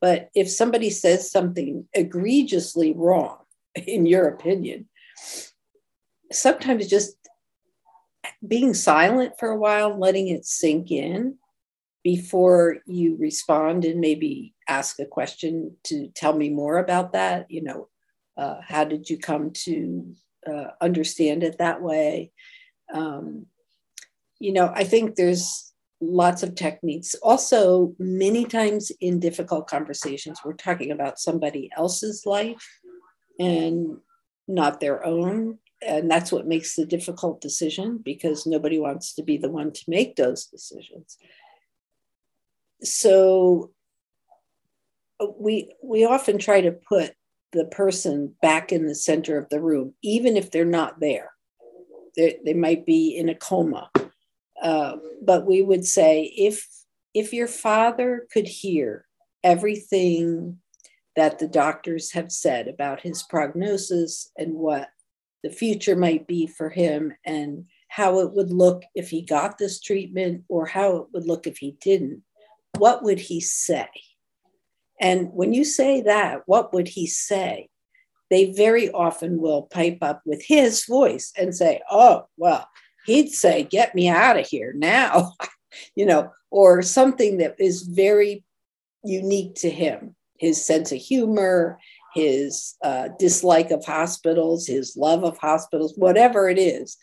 But 0.00 0.30
if 0.34 0.50
somebody 0.50 0.90
says 0.90 1.30
something 1.30 1.88
egregiously 1.94 2.92
wrong, 2.94 3.38
in 3.74 4.06
your 4.06 4.28
opinion, 4.28 4.88
sometimes 6.30 6.88
just 6.88 7.16
being 8.46 8.74
silent 8.74 9.34
for 9.38 9.48
a 9.50 9.58
while, 9.58 9.98
letting 9.98 10.28
it 10.28 10.44
sink 10.44 10.90
in 10.90 11.38
before 12.06 12.76
you 12.86 13.16
respond 13.18 13.84
and 13.84 14.00
maybe 14.00 14.54
ask 14.68 15.00
a 15.00 15.04
question 15.04 15.76
to 15.82 16.06
tell 16.14 16.36
me 16.36 16.48
more 16.48 16.78
about 16.78 17.12
that 17.12 17.50
you 17.50 17.60
know 17.60 17.88
uh, 18.36 18.60
how 18.62 18.84
did 18.84 19.10
you 19.10 19.18
come 19.18 19.50
to 19.50 20.14
uh, 20.46 20.68
understand 20.80 21.42
it 21.42 21.58
that 21.58 21.82
way? 21.82 22.30
Um, 22.94 23.46
you 24.38 24.52
know 24.52 24.70
i 24.82 24.84
think 24.84 25.16
there's 25.16 25.72
lots 26.00 26.42
of 26.42 26.54
techniques. 26.54 27.14
Also 27.22 27.94
many 27.98 28.44
times 28.44 28.92
in 29.00 29.18
difficult 29.18 29.66
conversations 29.66 30.40
we're 30.44 30.52
talking 30.52 30.90
about 30.92 31.18
somebody 31.18 31.70
else's 31.76 32.24
life 32.26 32.66
and 33.40 33.96
not 34.46 34.78
their 34.78 35.04
own. 35.04 35.58
And 35.82 36.10
that's 36.10 36.32
what 36.32 36.46
makes 36.46 36.76
the 36.76 36.86
difficult 36.86 37.40
decision 37.40 38.00
because 38.04 38.46
nobody 38.46 38.78
wants 38.78 39.14
to 39.14 39.22
be 39.22 39.36
the 39.36 39.50
one 39.50 39.72
to 39.72 39.82
make 39.88 40.16
those 40.16 40.46
decisions 40.46 41.18
so 42.82 43.70
we 45.38 45.74
we 45.82 46.04
often 46.04 46.38
try 46.38 46.60
to 46.60 46.72
put 46.72 47.12
the 47.52 47.64
person 47.66 48.34
back 48.42 48.72
in 48.72 48.86
the 48.86 48.94
center 48.94 49.38
of 49.38 49.48
the 49.48 49.60
room, 49.60 49.94
even 50.02 50.36
if 50.36 50.50
they're 50.50 50.64
not 50.64 51.00
there. 51.00 51.30
They, 52.16 52.38
they 52.44 52.54
might 52.54 52.84
be 52.84 53.16
in 53.16 53.28
a 53.28 53.34
coma. 53.34 53.90
Uh, 54.62 54.96
but 55.22 55.46
we 55.46 55.62
would 55.62 55.84
say 55.84 56.24
if 56.36 56.66
if 57.14 57.32
your 57.32 57.46
father 57.46 58.26
could 58.32 58.46
hear 58.46 59.06
everything 59.42 60.58
that 61.14 61.38
the 61.38 61.48
doctors 61.48 62.12
have 62.12 62.30
said 62.30 62.68
about 62.68 63.00
his 63.00 63.22
prognosis 63.22 64.30
and 64.36 64.52
what 64.52 64.88
the 65.42 65.50
future 65.50 65.96
might 65.96 66.26
be 66.26 66.46
for 66.46 66.68
him 66.68 67.12
and 67.24 67.64
how 67.88 68.20
it 68.20 68.32
would 68.32 68.50
look 68.50 68.82
if 68.94 69.08
he 69.08 69.22
got 69.22 69.56
this 69.56 69.80
treatment 69.80 70.42
or 70.48 70.66
how 70.66 70.96
it 70.96 71.06
would 71.12 71.26
look 71.26 71.46
if 71.46 71.56
he 71.56 71.76
didn't 71.80 72.22
what 72.78 73.02
would 73.02 73.18
he 73.18 73.40
say? 73.40 73.88
And 75.00 75.30
when 75.32 75.52
you 75.52 75.64
say 75.64 76.00
that, 76.02 76.42
what 76.46 76.72
would 76.72 76.88
he 76.88 77.06
say? 77.06 77.68
They 78.30 78.52
very 78.52 78.90
often 78.90 79.40
will 79.40 79.62
pipe 79.62 79.98
up 80.02 80.22
with 80.24 80.42
his 80.44 80.84
voice 80.84 81.32
and 81.36 81.54
say, 81.54 81.80
Oh, 81.90 82.26
well, 82.36 82.68
he'd 83.04 83.30
say, 83.30 83.64
Get 83.64 83.94
me 83.94 84.08
out 84.08 84.38
of 84.38 84.46
here 84.46 84.72
now, 84.74 85.34
you 85.94 86.06
know, 86.06 86.32
or 86.50 86.82
something 86.82 87.38
that 87.38 87.56
is 87.58 87.82
very 87.82 88.44
unique 89.04 89.54
to 89.56 89.70
him 89.70 90.16
his 90.38 90.64
sense 90.64 90.92
of 90.92 90.98
humor, 90.98 91.78
his 92.14 92.74
uh, 92.82 93.08
dislike 93.18 93.70
of 93.70 93.84
hospitals, 93.84 94.66
his 94.66 94.96
love 94.96 95.24
of 95.24 95.38
hospitals, 95.38 95.94
whatever 95.96 96.48
it 96.48 96.58
is. 96.58 96.96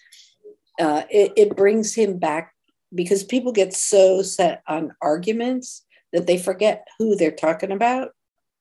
Uh, 0.80 1.04
it, 1.10 1.34
it 1.36 1.56
brings 1.56 1.94
him 1.94 2.18
back 2.18 2.53
because 2.94 3.24
people 3.24 3.52
get 3.52 3.74
so 3.74 4.22
set 4.22 4.62
on 4.68 4.96
arguments 5.02 5.86
that 6.12 6.28
they 6.28 6.38
forget 6.38 6.88
who 7.00 7.16
they're 7.16 7.32
talking 7.32 7.72
about 7.72 8.10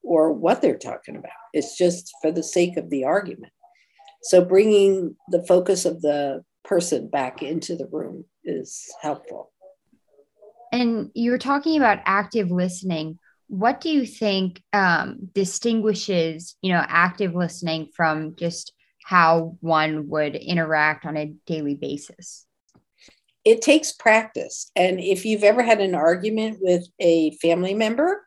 or 0.02 0.32
what 0.32 0.62
they're 0.62 0.78
talking 0.78 1.16
about. 1.16 1.30
It's 1.52 1.76
just 1.76 2.12
for 2.20 2.32
the 2.32 2.42
sake 2.42 2.76
of 2.76 2.90
the 2.90 3.04
argument. 3.04 3.52
So 4.22 4.44
bringing 4.44 5.16
the 5.28 5.44
focus 5.44 5.84
of 5.84 6.00
the 6.00 6.44
person 6.64 7.08
back 7.08 7.42
into 7.42 7.76
the 7.76 7.86
room 7.86 8.24
is 8.44 8.84
helpful. 9.00 9.52
And 10.72 11.10
you 11.14 11.30
were 11.30 11.38
talking 11.38 11.76
about 11.76 11.98
active 12.06 12.50
listening. 12.50 13.18
What 13.48 13.80
do 13.80 13.90
you 13.90 14.06
think 14.06 14.62
um, 14.72 15.28
distinguishes, 15.34 16.56
you 16.62 16.72
know, 16.72 16.82
active 16.86 17.34
listening 17.34 17.88
from 17.94 18.34
just 18.36 18.72
how 19.04 19.58
one 19.60 20.08
would 20.08 20.36
interact 20.36 21.04
on 21.04 21.16
a 21.16 21.34
daily 21.46 21.74
basis? 21.74 22.46
It 23.44 23.62
takes 23.62 23.92
practice. 23.92 24.70
And 24.76 25.00
if 25.00 25.24
you've 25.24 25.44
ever 25.44 25.62
had 25.62 25.80
an 25.80 25.94
argument 25.94 26.58
with 26.60 26.86
a 27.00 27.36
family 27.38 27.74
member 27.74 28.26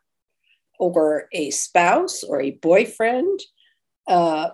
or 0.78 1.28
a 1.32 1.50
spouse 1.50 2.22
or 2.22 2.40
a 2.40 2.50
boyfriend, 2.50 3.40
uh, 4.06 4.50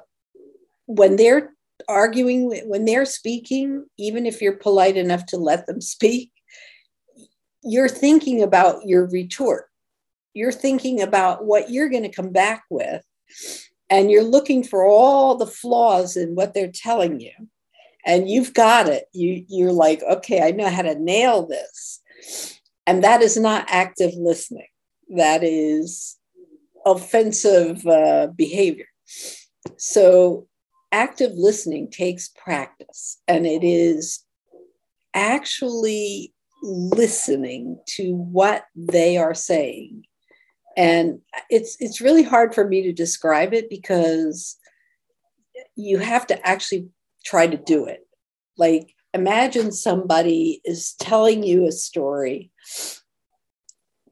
when 0.87 1.17
they're 1.17 1.53
arguing, 1.89 2.51
when 2.67 2.85
they're 2.85 3.05
speaking, 3.05 3.87
even 3.99 4.25
if 4.25 4.41
you're 4.41 4.57
polite 4.57 4.97
enough 4.97 5.27
to 5.27 5.37
let 5.37 5.67
them 5.67 5.81
speak, 5.81 6.31
you're 7.65 7.89
thinking 7.89 8.43
about 8.43 8.87
your 8.87 9.09
retort. 9.09 9.67
You're 10.35 10.53
thinking 10.53 11.03
about 11.03 11.45
what 11.45 11.71
you're 11.71 11.91
going 11.91 12.03
to 12.05 12.09
come 12.09 12.31
back 12.31 12.65
with. 12.71 13.05
And 13.91 14.11
you're 14.11 14.25
looking 14.25 14.65
for 14.65 14.87
all 14.87 15.37
the 15.37 15.47
flaws 15.47 16.17
in 16.17 16.35
what 16.35 16.55
they're 16.55 16.73
telling 16.73 17.21
you 17.21 17.33
and 18.05 18.29
you've 18.29 18.55
got 18.55 18.89
it. 18.89 19.05
You 19.13 19.45
you're 19.49 19.73
like 19.73 20.03
okay 20.03 20.43
i 20.43 20.51
know 20.51 20.69
how 20.69 20.83
to 20.83 20.99
nail 20.99 21.47
this. 21.47 22.01
And 22.87 23.05
that 23.05 23.23
is 23.23 23.37
not 23.37 23.67
active 23.69 24.13
listening. 24.17 24.67
That 25.17 25.45
is 25.45 26.19
offensive 26.85 27.87
uh, 27.87 28.29
behavior. 28.35 28.87
So 29.77 30.49
active 30.91 31.33
listening 31.35 31.91
takes 31.91 32.29
practice 32.29 33.21
and 33.29 33.47
it 33.47 33.65
is 33.65 34.25
actually 35.15 36.35
listening 36.63 37.79
to 37.87 38.15
what 38.15 38.65
they 38.77 39.17
are 39.17 39.35
saying. 39.35 40.05
And 40.77 41.21
it's 41.51 41.77
it's 41.81 42.01
really 42.01 42.23
hard 42.23 42.55
for 42.55 42.67
me 42.67 42.83
to 42.83 42.93
describe 42.93 43.53
it 43.53 43.69
because 43.69 44.57
you 45.77 45.99
have 45.99 46.27
to 46.29 46.47
actually 46.47 46.89
try 47.25 47.47
to 47.47 47.57
do 47.57 47.87
it. 47.87 48.07
Like 48.57 48.95
imagine 49.15 49.73
somebody 49.73 50.61
is 50.65 50.95
telling 50.95 51.43
you 51.43 51.67
a 51.67 51.73
story 51.73 52.51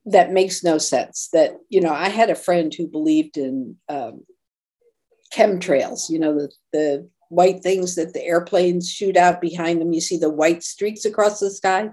that 0.06 0.32
makes 0.32 0.64
no 0.64 0.78
sense 0.78 1.28
that 1.32 1.52
you 1.68 1.78
know 1.80 1.92
i 1.92 2.08
had 2.08 2.30
a 2.30 2.34
friend 2.34 2.72
who 2.74 2.86
believed 2.86 3.36
in 3.36 3.76
um, 3.90 4.22
chemtrails 5.32 6.08
you 6.08 6.18
know 6.18 6.34
the, 6.34 6.50
the 6.72 7.08
white 7.30 7.62
things 7.62 7.94
that 7.94 8.12
the 8.12 8.24
airplanes 8.24 8.90
shoot 8.90 9.16
out 9.16 9.40
behind 9.40 9.80
them. 9.80 9.92
You 9.92 10.00
see 10.00 10.18
the 10.18 10.28
white 10.28 10.62
streaks 10.62 11.04
across 11.04 11.40
the 11.40 11.50
sky. 11.50 11.90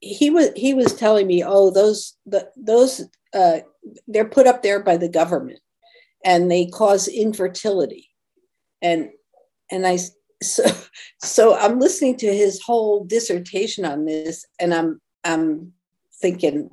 He 0.00 0.30
was 0.30 0.50
he 0.54 0.74
was 0.74 0.94
telling 0.94 1.26
me 1.26 1.42
oh 1.44 1.70
those 1.70 2.16
the, 2.26 2.48
those 2.56 3.04
uh, 3.34 3.60
they're 4.06 4.28
put 4.28 4.46
up 4.46 4.62
there 4.62 4.82
by 4.82 4.96
the 4.96 5.08
government 5.08 5.60
and 6.24 6.50
they 6.50 6.66
cause 6.66 7.08
infertility. 7.08 8.10
And 8.82 9.10
and 9.70 9.86
i 9.86 9.98
so 10.42 10.64
so 11.22 11.56
i'm 11.56 11.78
listening 11.78 12.16
to 12.16 12.32
his 12.32 12.60
whole 12.62 13.04
dissertation 13.04 13.84
on 13.84 14.04
this 14.04 14.44
and 14.60 14.74
i'm 14.74 15.00
i'm 15.24 15.72
thinking 16.20 16.70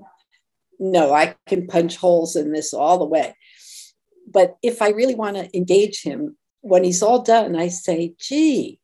no 0.79 1.13
i 1.13 1.35
can 1.47 1.67
punch 1.67 1.97
holes 1.97 2.35
in 2.35 2.51
this 2.51 2.73
all 2.73 2.97
the 2.97 3.05
way. 3.05 3.35
But 4.27 4.57
if 4.63 4.81
i 4.81 4.89
really 4.89 5.15
want 5.15 5.37
to 5.37 5.55
engage 5.55 6.01
him 6.01 6.37
when 6.61 6.83
he's 6.83 7.03
all 7.03 7.21
done 7.21 7.55
i 7.55 7.67
say 7.67 8.15
gee 8.19 8.79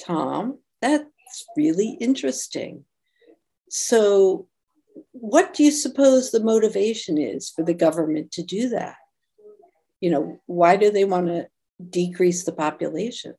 tom 0.00 0.58
that's 0.80 1.46
really 1.56 1.96
interesting. 2.00 2.84
So 3.70 4.46
what 5.12 5.54
do 5.54 5.64
you 5.64 5.70
suppose 5.70 6.30
the 6.30 6.42
motivation 6.42 7.18
is 7.18 7.50
for 7.50 7.64
the 7.64 7.74
government 7.74 8.32
to 8.32 8.42
do 8.42 8.68
that? 8.68 8.96
You 10.00 10.10
know 10.10 10.40
why 10.46 10.76
do 10.76 10.90
they 10.90 11.04
want 11.04 11.28
to 11.28 11.48
decrease 11.90 12.44
the 12.44 12.52
population 12.52 13.34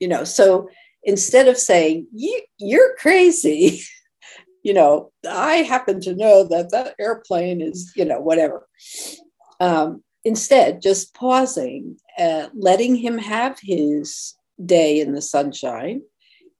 you 0.00 0.08
know 0.08 0.24
so 0.24 0.68
instead 1.04 1.48
of 1.48 1.56
saying 1.56 2.06
you, 2.12 2.40
you're 2.58 2.96
crazy 2.96 3.80
you 4.62 4.74
know 4.74 5.10
i 5.28 5.56
happen 5.56 6.00
to 6.00 6.14
know 6.14 6.44
that 6.44 6.70
that 6.70 6.94
airplane 7.00 7.60
is 7.60 7.92
you 7.96 8.04
know 8.04 8.20
whatever. 8.20 8.66
Um, 9.60 10.04
instead 10.24 10.82
just 10.82 11.14
pausing 11.14 11.96
uh, 12.18 12.48
letting 12.54 12.94
him 12.94 13.18
have 13.18 13.58
his 13.62 14.34
day 14.64 15.00
in 15.00 15.12
the 15.12 15.22
sunshine 15.22 16.02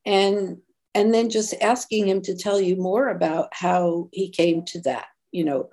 and 0.07 0.59
and 0.95 1.13
then 1.13 1.29
just 1.29 1.55
asking 1.61 2.09
him 2.09 2.23
to 2.23 2.37
tell 2.37 2.61
you 2.61 2.77
more 2.77 3.09
about 3.09 3.49
how 3.53 4.09
he 4.13 4.31
came 4.31 4.65
to 4.65 4.81
that 4.83 5.07
you 5.33 5.45
know 5.45 5.69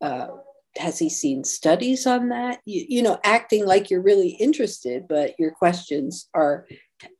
uh, 0.00 0.28
has 0.76 0.98
he 0.98 1.08
seen 1.08 1.42
studies 1.42 2.06
on 2.06 2.28
that? 2.28 2.60
You, 2.64 2.84
you 2.88 3.02
know 3.02 3.18
acting 3.24 3.64
like 3.64 3.90
you're 3.90 4.02
really 4.02 4.30
interested 4.30 5.06
but 5.08 5.34
your 5.38 5.52
questions 5.52 6.28
are 6.34 6.66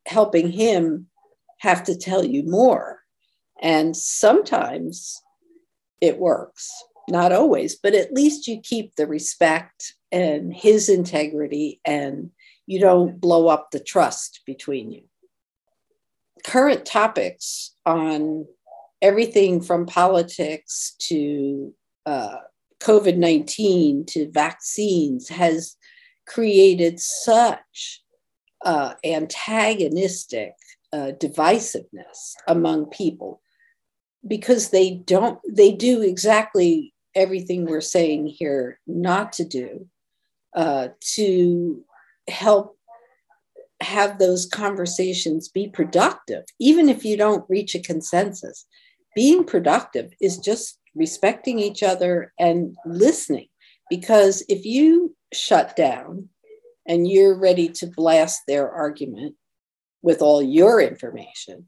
helping 0.07 0.51
him 0.51 1.07
have 1.61 1.85
to 1.85 1.97
tell 1.97 2.25
you 2.25 2.45
more. 2.45 3.01
And 3.61 3.97
sometimes 3.97 5.21
it 6.01 6.19
works, 6.19 6.71
not 7.09 7.33
always, 7.33 7.77
but 7.77 7.95
at 7.95 8.13
least 8.13 8.47
you 8.47 8.61
keep 8.61 8.95
the 8.95 9.07
respect 9.07 9.95
and 10.13 10.55
his 10.55 10.89
integrity 10.89 11.81
and 11.85 12.31
you 12.67 12.79
don't 12.79 13.21
blow 13.21 13.49
up 13.49 13.71
the 13.71 13.81
trust 13.81 14.41
between 14.47 14.93
you. 14.93 15.03
Current 16.45 16.87
topics 16.87 17.75
on 17.85 18.47
everything 19.03 19.61
from 19.61 19.87
politics 19.87 20.95
to 20.99 21.75
uh, 22.07 22.37
COVID 22.81 23.17
19 23.17 24.07
to 24.07 24.31
vaccines 24.31 25.29
has 25.29 25.77
created 26.27 27.01
such 27.01 28.03
uh, 28.65 28.95
antagonistic 29.05 30.55
uh, 30.93 31.13
divisiveness 31.21 32.35
among 32.47 32.87
people 32.87 33.41
because 34.27 34.71
they 34.71 34.91
don't 34.91 35.39
they 35.49 35.73
do 35.73 36.03
exactly 36.03 36.93
everything 37.15 37.67
we're 37.67 37.81
saying 37.81 38.27
here 38.27 38.81
not 38.87 39.33
to 39.33 39.45
do 39.45 39.87
uh, 40.55 40.89
to 41.01 41.85
help 42.29 42.77
have 43.81 44.19
those 44.19 44.47
conversations 44.47 45.49
be 45.49 45.69
productive 45.69 46.45
even 46.59 46.89
if 46.89 47.05
you 47.05 47.17
don't 47.17 47.49
reach 47.49 47.75
a 47.75 47.81
consensus. 47.81 48.67
Being 49.15 49.45
productive 49.45 50.13
is 50.21 50.39
just 50.39 50.79
respecting 50.95 51.59
each 51.59 51.83
other 51.83 52.33
and 52.39 52.77
listening 52.85 53.49
because 53.89 54.45
if 54.49 54.65
you 54.65 55.15
shut 55.33 55.77
down 55.77 56.29
and 56.89 57.07
you're 57.07 57.39
ready 57.39 57.69
to 57.69 57.87
blast 57.87 58.43
their 58.49 58.69
argument 58.69 59.37
with 60.03 60.23
all 60.23 60.43
your 60.43 60.81
information, 60.81 61.67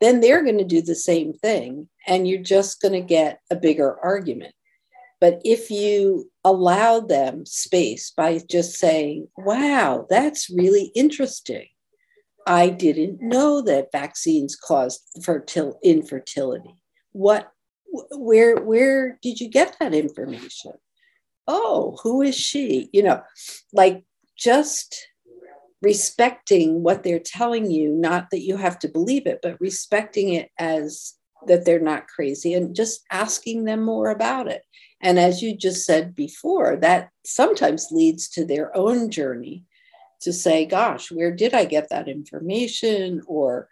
then 0.00 0.20
they're 0.20 0.44
going 0.44 0.58
to 0.58 0.64
do 0.64 0.82
the 0.82 0.94
same 0.94 1.32
thing 1.32 1.88
and 2.06 2.28
you're 2.28 2.42
just 2.42 2.80
going 2.80 2.92
to 2.92 3.00
get 3.00 3.40
a 3.50 3.56
bigger 3.56 3.98
argument. 4.00 4.54
But 5.20 5.40
if 5.44 5.70
you 5.70 6.30
allow 6.44 7.00
them 7.00 7.44
space 7.44 8.12
by 8.16 8.40
just 8.48 8.78
saying, 8.78 9.28
wow, 9.36 10.06
that's 10.08 10.48
really 10.48 10.92
interesting. 10.94 11.66
I 12.46 12.68
didn't 12.68 13.20
know 13.20 13.60
that 13.62 13.90
vaccines 13.90 14.54
caused 14.54 15.00
fertil- 15.20 15.82
infertility. 15.82 16.74
What, 17.12 17.50
where, 18.12 18.56
where 18.56 19.18
did 19.22 19.40
you 19.40 19.48
get 19.48 19.76
that 19.80 19.92
information? 19.92 20.72
Oh, 21.48 21.98
who 22.02 22.22
is 22.22 22.36
she? 22.36 22.88
You 22.92 23.02
know, 23.02 23.22
like 23.72 24.04
just 24.38 25.08
respecting 25.82 26.82
what 26.82 27.02
they're 27.02 27.18
telling 27.18 27.70
you, 27.70 27.90
not 27.90 28.30
that 28.30 28.42
you 28.42 28.56
have 28.56 28.78
to 28.80 28.88
believe 28.88 29.26
it, 29.26 29.40
but 29.42 29.60
respecting 29.60 30.32
it 30.32 30.50
as 30.58 31.14
that 31.46 31.64
they're 31.64 31.80
not 31.80 32.08
crazy 32.08 32.52
and 32.54 32.74
just 32.74 33.02
asking 33.10 33.64
them 33.64 33.84
more 33.84 34.10
about 34.10 34.48
it. 34.48 34.62
And 35.00 35.18
as 35.18 35.40
you 35.42 35.56
just 35.56 35.84
said 35.84 36.14
before, 36.14 36.76
that 36.76 37.10
sometimes 37.24 37.88
leads 37.92 38.28
to 38.30 38.44
their 38.44 38.76
own 38.76 39.10
journey 39.10 39.64
to 40.22 40.32
say, 40.32 40.66
gosh, 40.66 41.12
where 41.12 41.32
did 41.32 41.54
I 41.54 41.64
get 41.64 41.90
that 41.90 42.08
information? 42.08 43.22
Or 43.28 43.68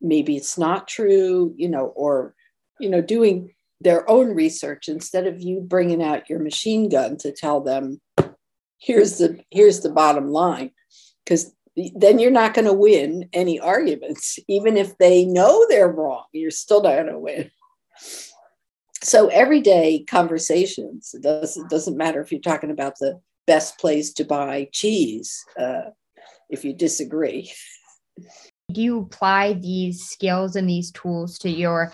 maybe 0.00 0.36
it's 0.36 0.56
not 0.56 0.86
true, 0.86 1.52
you 1.56 1.68
know, 1.68 1.86
or, 1.86 2.34
you 2.78 2.88
know, 2.88 3.02
doing 3.02 3.52
their 3.80 4.08
own 4.08 4.28
research 4.28 4.88
instead 4.88 5.26
of 5.26 5.42
you 5.42 5.60
bringing 5.60 6.02
out 6.02 6.30
your 6.30 6.38
machine 6.38 6.88
gun 6.88 7.16
to 7.16 7.32
tell 7.32 7.60
them 7.60 8.00
here's 8.80 9.18
the 9.18 9.38
here's 9.50 9.80
the 9.80 9.90
bottom 9.90 10.28
line. 10.28 10.72
Because 11.24 11.54
then 11.94 12.18
you're 12.18 12.32
not 12.32 12.54
going 12.54 12.64
to 12.64 12.72
win 12.72 13.28
any 13.32 13.60
arguments. 13.60 14.38
Even 14.48 14.76
if 14.76 14.98
they 14.98 15.24
know 15.24 15.66
they're 15.68 15.88
wrong 15.88 16.24
you're 16.32 16.50
still 16.50 16.82
not 16.82 16.94
going 16.94 17.06
to 17.06 17.18
win. 17.18 17.50
So 19.02 19.28
everyday 19.28 20.04
conversations 20.04 21.14
it 21.14 21.22
doesn't, 21.22 21.70
doesn't 21.70 21.96
matter 21.96 22.20
if 22.20 22.32
you're 22.32 22.40
talking 22.40 22.70
about 22.70 22.98
the 22.98 23.20
best 23.46 23.78
place 23.78 24.12
to 24.14 24.24
buy 24.24 24.68
cheese 24.72 25.44
uh, 25.58 25.90
if 26.48 26.64
you 26.64 26.74
disagree. 26.74 27.50
Do 28.72 28.82
you 28.82 29.00
apply 29.00 29.54
these 29.54 30.04
skills 30.04 30.54
and 30.56 30.68
these 30.68 30.92
tools 30.92 31.38
to 31.38 31.50
your 31.50 31.92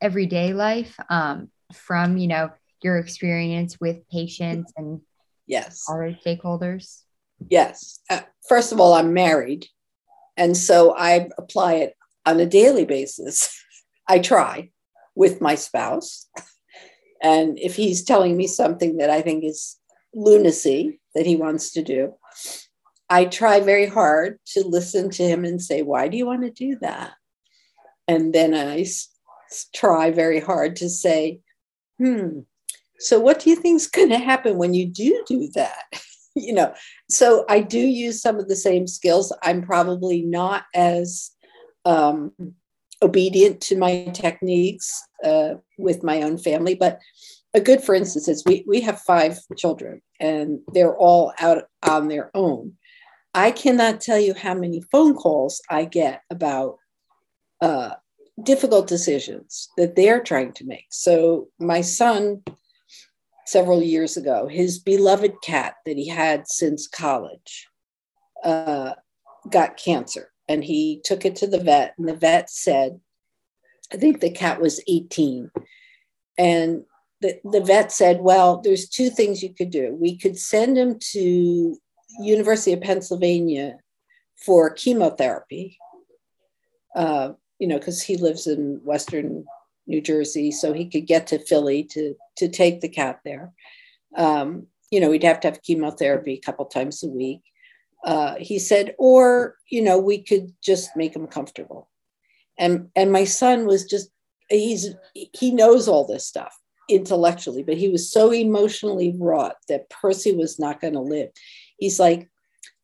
everyday 0.00 0.52
life 0.52 0.94
um, 1.08 1.50
from 1.72 2.16
you 2.16 2.28
know 2.28 2.50
your 2.82 2.98
experience 2.98 3.78
with 3.80 4.08
patients 4.08 4.72
and 4.76 5.00
Yes. 5.48 5.84
Other 5.90 6.16
stakeholders? 6.24 7.02
Yes. 7.50 8.00
Uh, 8.08 8.20
first 8.48 8.70
of 8.70 8.78
all, 8.78 8.94
I'm 8.94 9.12
married. 9.12 9.66
And 10.36 10.56
so 10.56 10.94
I 10.96 11.28
apply 11.38 11.74
it 11.74 11.94
on 12.24 12.38
a 12.38 12.46
daily 12.46 12.84
basis. 12.84 13.52
I 14.08 14.20
try 14.20 14.70
with 15.16 15.40
my 15.40 15.56
spouse. 15.56 16.28
And 17.20 17.58
if 17.58 17.74
he's 17.74 18.04
telling 18.04 18.36
me 18.36 18.46
something 18.46 18.98
that 18.98 19.10
I 19.10 19.22
think 19.22 19.42
is 19.42 19.76
lunacy 20.14 21.00
that 21.16 21.26
he 21.26 21.34
wants 21.34 21.72
to 21.72 21.82
do, 21.82 22.14
I 23.10 23.24
try 23.24 23.58
very 23.58 23.86
hard 23.86 24.38
to 24.52 24.64
listen 24.64 25.10
to 25.10 25.24
him 25.24 25.44
and 25.44 25.60
say, 25.60 25.82
Why 25.82 26.06
do 26.06 26.16
you 26.16 26.26
want 26.26 26.42
to 26.42 26.50
do 26.50 26.78
that? 26.80 27.14
And 28.06 28.32
then 28.32 28.54
I 28.54 28.86
try 29.74 30.12
very 30.12 30.38
hard 30.38 30.76
to 30.76 30.88
say, 30.88 31.40
Hmm, 31.98 32.42
so, 32.98 33.18
what 33.20 33.40
do 33.40 33.50
you 33.50 33.56
think 33.56 33.76
is 33.76 33.86
going 33.86 34.10
to 34.10 34.18
happen 34.18 34.58
when 34.58 34.74
you 34.74 34.86
do 34.86 35.24
do 35.26 35.48
that? 35.54 35.84
you 36.34 36.52
know, 36.52 36.72
so 37.08 37.44
I 37.48 37.60
do 37.60 37.78
use 37.78 38.20
some 38.20 38.38
of 38.38 38.48
the 38.48 38.56
same 38.56 38.86
skills. 38.86 39.32
I'm 39.42 39.62
probably 39.62 40.22
not 40.22 40.64
as 40.74 41.30
um, 41.84 42.32
obedient 43.02 43.60
to 43.62 43.76
my 43.76 44.10
techniques 44.14 45.02
uh, 45.24 45.54
with 45.78 46.02
my 46.02 46.22
own 46.22 46.38
family, 46.38 46.74
but 46.74 47.00
a 47.54 47.60
good, 47.60 47.82
for 47.82 47.94
instance, 47.94 48.28
is 48.28 48.44
we, 48.44 48.64
we 48.66 48.80
have 48.82 49.00
five 49.00 49.38
children 49.56 50.02
and 50.20 50.60
they're 50.74 50.96
all 50.96 51.32
out 51.38 51.64
on 51.82 52.08
their 52.08 52.30
own. 52.34 52.74
I 53.34 53.50
cannot 53.50 54.00
tell 54.00 54.18
you 54.18 54.34
how 54.34 54.54
many 54.54 54.82
phone 54.92 55.14
calls 55.14 55.62
I 55.70 55.84
get 55.84 56.22
about 56.30 56.76
uh, 57.60 57.94
difficult 58.42 58.86
decisions 58.86 59.68
that 59.76 59.96
they're 59.96 60.22
trying 60.22 60.52
to 60.54 60.66
make. 60.66 60.86
So, 60.90 61.48
my 61.58 61.80
son 61.80 62.42
several 63.48 63.82
years 63.82 64.16
ago. 64.16 64.46
His 64.46 64.78
beloved 64.78 65.40
cat 65.42 65.76
that 65.86 65.96
he 65.96 66.06
had 66.06 66.46
since 66.46 66.86
college 66.86 67.66
uh, 68.44 68.92
got 69.50 69.78
cancer, 69.78 70.30
and 70.48 70.62
he 70.62 71.00
took 71.04 71.24
it 71.24 71.36
to 71.36 71.46
the 71.46 71.60
vet, 71.60 71.94
and 71.98 72.06
the 72.06 72.14
vet 72.14 72.50
said, 72.50 73.00
I 73.92 73.96
think 73.96 74.20
the 74.20 74.30
cat 74.30 74.60
was 74.60 74.82
18. 74.86 75.50
And 76.36 76.84
the, 77.22 77.40
the 77.42 77.62
vet 77.62 77.90
said, 77.90 78.20
well, 78.20 78.60
there's 78.60 78.88
two 78.88 79.08
things 79.08 79.42
you 79.42 79.54
could 79.54 79.70
do. 79.70 79.96
We 79.98 80.18
could 80.18 80.38
send 80.38 80.76
him 80.76 80.98
to 81.12 81.76
University 82.20 82.74
of 82.74 82.82
Pennsylvania 82.82 83.78
for 84.36 84.70
chemotherapy, 84.70 85.78
uh, 86.94 87.30
you 87.58 87.66
know, 87.66 87.78
because 87.78 88.02
he 88.02 88.18
lives 88.18 88.46
in 88.46 88.80
Western 88.84 89.46
New 89.88 90.00
Jersey, 90.00 90.52
so 90.52 90.72
he 90.72 90.88
could 90.88 91.06
get 91.06 91.26
to 91.28 91.38
Philly 91.38 91.82
to 91.84 92.14
to 92.36 92.48
take 92.48 92.80
the 92.80 92.88
cat 92.88 93.20
there. 93.24 93.52
Um, 94.16 94.66
you 94.90 95.00
know, 95.00 95.10
we'd 95.10 95.24
have 95.24 95.40
to 95.40 95.48
have 95.48 95.62
chemotherapy 95.62 96.34
a 96.34 96.46
couple 96.46 96.64
times 96.66 97.02
a 97.02 97.08
week. 97.08 97.42
Uh, 98.04 98.36
he 98.38 98.58
said, 98.58 98.94
or 98.98 99.56
you 99.70 99.82
know, 99.82 99.98
we 99.98 100.22
could 100.22 100.52
just 100.62 100.90
make 100.96 101.16
him 101.16 101.26
comfortable. 101.26 101.88
And 102.58 102.90
and 102.94 103.10
my 103.10 103.24
son 103.24 103.66
was 103.66 103.84
just 103.84 104.10
he's 104.48 104.94
he 105.12 105.50
knows 105.50 105.88
all 105.88 106.06
this 106.06 106.26
stuff 106.26 106.56
intellectually, 106.88 107.62
but 107.62 107.76
he 107.76 107.88
was 107.88 108.10
so 108.10 108.32
emotionally 108.32 109.14
wrought 109.18 109.56
that 109.68 109.90
Percy 109.90 110.34
was 110.34 110.58
not 110.58 110.80
going 110.80 110.94
to 110.94 111.00
live. 111.00 111.28
He's 111.78 112.00
like, 112.00 112.30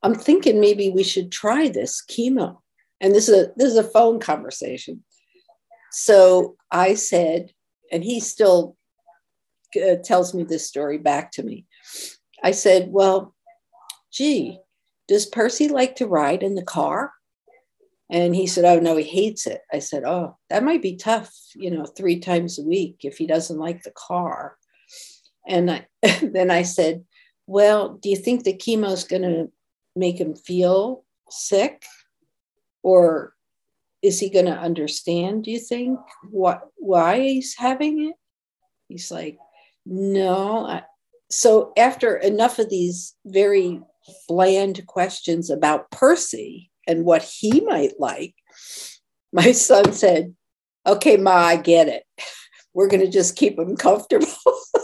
I'm 0.02 0.14
thinking 0.14 0.60
maybe 0.60 0.90
we 0.90 1.02
should 1.02 1.32
try 1.32 1.68
this 1.68 2.02
chemo. 2.08 2.58
And 3.00 3.14
this 3.14 3.28
is 3.28 3.46
a 3.46 3.52
this 3.56 3.70
is 3.70 3.78
a 3.78 3.84
phone 3.84 4.20
conversation. 4.20 5.02
So 5.94 6.56
I 6.72 6.94
said, 6.94 7.52
and 7.92 8.02
he 8.02 8.18
still 8.18 8.76
uh, 9.76 9.96
tells 10.02 10.34
me 10.34 10.42
this 10.42 10.66
story 10.66 10.98
back 10.98 11.30
to 11.32 11.42
me. 11.44 11.66
I 12.42 12.50
said, 12.50 12.88
Well, 12.90 13.32
gee, 14.12 14.58
does 15.06 15.24
Percy 15.24 15.68
like 15.68 15.94
to 15.96 16.08
ride 16.08 16.42
in 16.42 16.56
the 16.56 16.64
car? 16.64 17.12
And 18.10 18.34
he 18.34 18.48
said, 18.48 18.64
Oh, 18.64 18.80
no, 18.80 18.96
he 18.96 19.04
hates 19.04 19.46
it. 19.46 19.60
I 19.72 19.78
said, 19.78 20.02
Oh, 20.04 20.36
that 20.50 20.64
might 20.64 20.82
be 20.82 20.96
tough, 20.96 21.32
you 21.54 21.70
know, 21.70 21.84
three 21.84 22.18
times 22.18 22.58
a 22.58 22.64
week 22.64 22.98
if 23.02 23.16
he 23.16 23.26
doesn't 23.28 23.58
like 23.58 23.84
the 23.84 23.92
car. 23.92 24.56
And 25.46 25.70
I, 25.70 25.86
then 26.22 26.50
I 26.50 26.62
said, 26.62 27.04
Well, 27.46 27.94
do 28.02 28.08
you 28.08 28.16
think 28.16 28.42
the 28.42 28.52
chemo 28.52 28.90
is 28.90 29.04
going 29.04 29.22
to 29.22 29.52
make 29.94 30.18
him 30.18 30.34
feel 30.34 31.04
sick? 31.30 31.84
Or 32.82 33.34
is 34.04 34.20
he 34.20 34.28
going 34.28 34.44
to 34.44 34.52
understand 34.52 35.44
do 35.44 35.50
you 35.50 35.58
think 35.58 35.98
what 36.30 36.68
why 36.76 37.18
he's 37.18 37.56
having 37.56 38.08
it? 38.10 38.14
He's 38.88 39.10
like 39.10 39.38
no 39.86 40.66
I, 40.66 40.82
so 41.30 41.72
after 41.76 42.14
enough 42.16 42.58
of 42.58 42.68
these 42.68 43.14
very 43.24 43.80
bland 44.28 44.86
questions 44.86 45.48
about 45.48 45.90
percy 45.90 46.70
and 46.86 47.06
what 47.06 47.22
he 47.22 47.62
might 47.62 47.98
like 47.98 48.34
my 49.32 49.52
son 49.52 49.92
said 49.94 50.34
okay 50.86 51.16
ma 51.16 51.32
i 51.32 51.56
get 51.56 51.88
it. 51.88 52.04
We're 52.74 52.88
going 52.88 53.02
to 53.02 53.10
just 53.10 53.36
keep 53.36 53.56
him 53.56 53.76
comfortable 53.76 54.26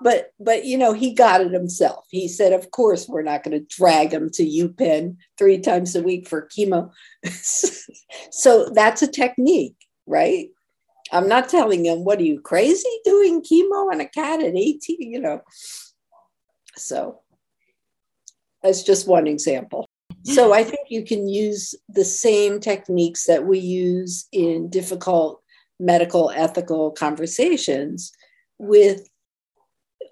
but 0.00 0.32
but 0.38 0.64
you 0.64 0.78
know 0.78 0.92
he 0.92 1.12
got 1.12 1.40
it 1.40 1.52
himself. 1.52 2.06
He 2.10 2.28
said 2.28 2.52
of 2.52 2.70
course 2.70 3.08
we're 3.08 3.22
not 3.22 3.42
going 3.42 3.58
to 3.58 3.76
drag 3.76 4.12
him 4.12 4.30
to 4.30 4.44
upenn 4.44 5.16
three 5.38 5.58
times 5.58 5.96
a 5.96 6.02
week 6.02 6.28
for 6.28 6.48
chemo. 6.48 6.90
So 8.30 8.70
that's 8.72 9.02
a 9.02 9.08
technique 9.08 9.76
right? 10.06 10.48
I'm 11.12 11.28
not 11.28 11.48
telling 11.48 11.86
him 11.86 12.04
what 12.04 12.18
are 12.18 12.24
you 12.24 12.40
crazy 12.40 12.88
doing 13.04 13.42
chemo 13.42 13.92
on 13.92 14.00
a 14.00 14.08
cat 14.08 14.42
at 14.42 14.56
18 14.56 14.80
you 14.98 15.20
know? 15.20 15.40
So 16.76 17.20
that's 18.62 18.82
just 18.82 19.06
one 19.06 19.26
example. 19.26 19.88
So 20.24 20.52
i 20.52 20.64
think 20.64 20.88
you 20.88 21.04
can 21.04 21.28
use 21.28 21.74
the 21.88 22.04
same 22.04 22.58
techniques 22.58 23.26
that 23.26 23.46
we 23.46 23.58
use 23.60 24.26
in 24.32 24.68
difficult 24.70 25.40
medical 25.78 26.32
ethical 26.34 26.90
conversations 26.90 28.12
with 28.58 29.08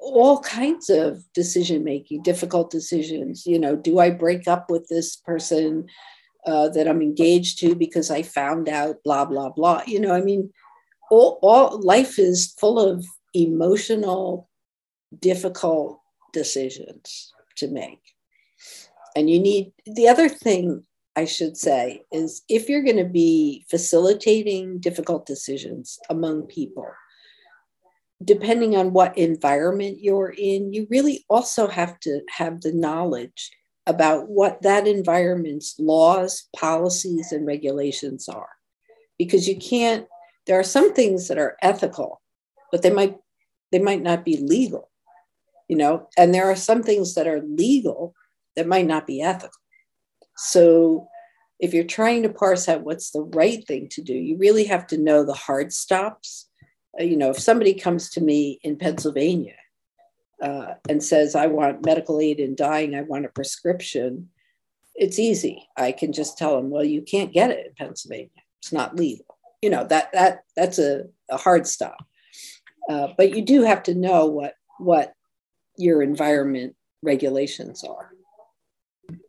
all 0.04 0.40
kinds 0.40 0.90
of 0.90 1.24
decision 1.32 1.82
making, 1.82 2.22
difficult 2.22 2.70
decisions. 2.70 3.46
You 3.46 3.58
know, 3.58 3.74
do 3.76 3.98
I 3.98 4.10
break 4.10 4.46
up 4.46 4.70
with 4.70 4.88
this 4.88 5.16
person 5.16 5.86
uh, 6.46 6.68
that 6.70 6.86
I'm 6.86 7.02
engaged 7.02 7.58
to 7.60 7.74
because 7.74 8.10
I 8.10 8.22
found 8.22 8.68
out 8.68 8.96
blah 9.04 9.24
blah 9.24 9.50
blah? 9.50 9.82
You 9.86 10.00
know, 10.00 10.12
I 10.12 10.20
mean, 10.20 10.52
all, 11.10 11.38
all 11.42 11.80
life 11.80 12.18
is 12.18 12.54
full 12.58 12.78
of 12.78 13.04
emotional, 13.32 14.48
difficult 15.18 16.00
decisions 16.32 17.32
to 17.56 17.68
make, 17.68 18.02
and 19.16 19.30
you 19.30 19.38
need 19.38 19.72
the 19.86 20.08
other 20.08 20.28
thing. 20.28 20.84
I 21.16 21.26
should 21.26 21.56
say 21.56 22.02
is 22.10 22.42
if 22.48 22.68
you're 22.68 22.82
going 22.82 22.96
to 22.96 23.04
be 23.04 23.64
facilitating 23.70 24.80
difficult 24.80 25.26
decisions 25.26 25.96
among 26.10 26.48
people, 26.48 26.88
depending 28.24 28.76
on 28.76 28.92
what 28.92 29.16
environment 29.18 29.98
you're 30.00 30.34
in, 30.36 30.72
you 30.72 30.86
really 30.90 31.24
also 31.28 31.66
have 31.66 31.98
to 32.00 32.20
have 32.28 32.60
the 32.60 32.72
knowledge 32.72 33.50
about 33.86 34.28
what 34.28 34.62
that 34.62 34.86
environment's 34.86 35.78
laws, 35.78 36.48
policies, 36.56 37.32
and 37.32 37.46
regulations 37.46 38.28
are. 38.28 38.50
Because 39.18 39.46
you 39.46 39.56
can't, 39.56 40.06
there 40.46 40.58
are 40.58 40.64
some 40.64 40.94
things 40.94 41.28
that 41.28 41.38
are 41.38 41.56
ethical, 41.62 42.20
but 42.72 42.82
they 42.82 42.90
might 42.90 43.16
they 43.72 43.78
might 43.80 44.02
not 44.02 44.24
be 44.24 44.36
legal, 44.36 44.90
you 45.68 45.76
know, 45.76 46.08
and 46.16 46.32
there 46.32 46.48
are 46.48 46.56
some 46.56 46.82
things 46.82 47.14
that 47.14 47.26
are 47.26 47.42
legal 47.42 48.14
that 48.54 48.68
might 48.68 48.86
not 48.86 49.04
be 49.06 49.20
ethical. 49.20 49.50
So 50.36 51.08
if 51.58 51.74
you're 51.74 51.84
trying 51.84 52.22
to 52.22 52.28
parse 52.28 52.68
out 52.68 52.84
what's 52.84 53.10
the 53.10 53.22
right 53.22 53.66
thing 53.66 53.88
to 53.92 54.02
do, 54.02 54.14
you 54.14 54.36
really 54.36 54.64
have 54.64 54.86
to 54.88 54.98
know 54.98 55.24
the 55.24 55.34
hard 55.34 55.72
stops 55.72 56.48
you 56.98 57.16
know, 57.16 57.30
if 57.30 57.38
somebody 57.38 57.74
comes 57.74 58.10
to 58.10 58.20
me 58.20 58.60
in 58.62 58.76
Pennsylvania 58.76 59.56
uh, 60.42 60.74
and 60.88 61.02
says, 61.02 61.34
I 61.34 61.46
want 61.46 61.84
medical 61.84 62.20
aid 62.20 62.40
in 62.40 62.54
dying, 62.54 62.94
I 62.94 63.02
want 63.02 63.24
a 63.24 63.28
prescription, 63.28 64.28
it's 64.94 65.18
easy. 65.18 65.68
I 65.76 65.92
can 65.92 66.12
just 66.12 66.38
tell 66.38 66.56
them, 66.56 66.70
well, 66.70 66.84
you 66.84 67.02
can't 67.02 67.32
get 67.32 67.50
it 67.50 67.66
in 67.66 67.74
Pennsylvania. 67.74 68.30
It's 68.60 68.72
not 68.72 68.96
legal. 68.96 69.38
You 69.60 69.70
know, 69.70 69.84
that 69.84 70.12
that 70.12 70.44
that's 70.56 70.78
a, 70.78 71.04
a 71.30 71.36
hard 71.36 71.66
stop. 71.66 71.96
Uh, 72.88 73.08
but 73.16 73.34
you 73.34 73.42
do 73.42 73.62
have 73.62 73.82
to 73.84 73.94
know 73.94 74.26
what 74.26 74.54
what 74.78 75.14
your 75.76 76.02
environment 76.02 76.76
regulations 77.02 77.82
are. 77.82 78.10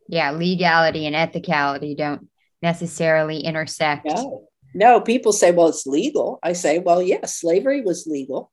Yeah, 0.08 0.30
legality 0.30 1.06
and 1.06 1.16
ethicality 1.16 1.96
don't 1.96 2.28
necessarily 2.62 3.40
intersect. 3.40 4.06
No. 4.06 4.48
No, 4.76 5.00
people 5.00 5.32
say, 5.32 5.52
well, 5.52 5.68
it's 5.68 5.86
legal. 5.86 6.38
I 6.42 6.52
say, 6.52 6.80
well, 6.80 7.00
yes, 7.00 7.40
slavery 7.40 7.80
was 7.80 8.06
legal 8.06 8.52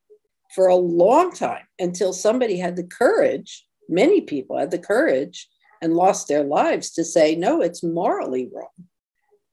for 0.54 0.68
a 0.68 0.74
long 0.74 1.34
time 1.34 1.66
until 1.78 2.14
somebody 2.14 2.56
had 2.56 2.76
the 2.76 2.84
courage, 2.84 3.66
many 3.90 4.22
people 4.22 4.56
had 4.56 4.70
the 4.70 4.78
courage 4.78 5.46
and 5.82 5.92
lost 5.92 6.26
their 6.26 6.42
lives 6.42 6.92
to 6.92 7.04
say, 7.04 7.36
no, 7.36 7.60
it's 7.60 7.82
morally 7.82 8.50
wrong. 8.54 8.88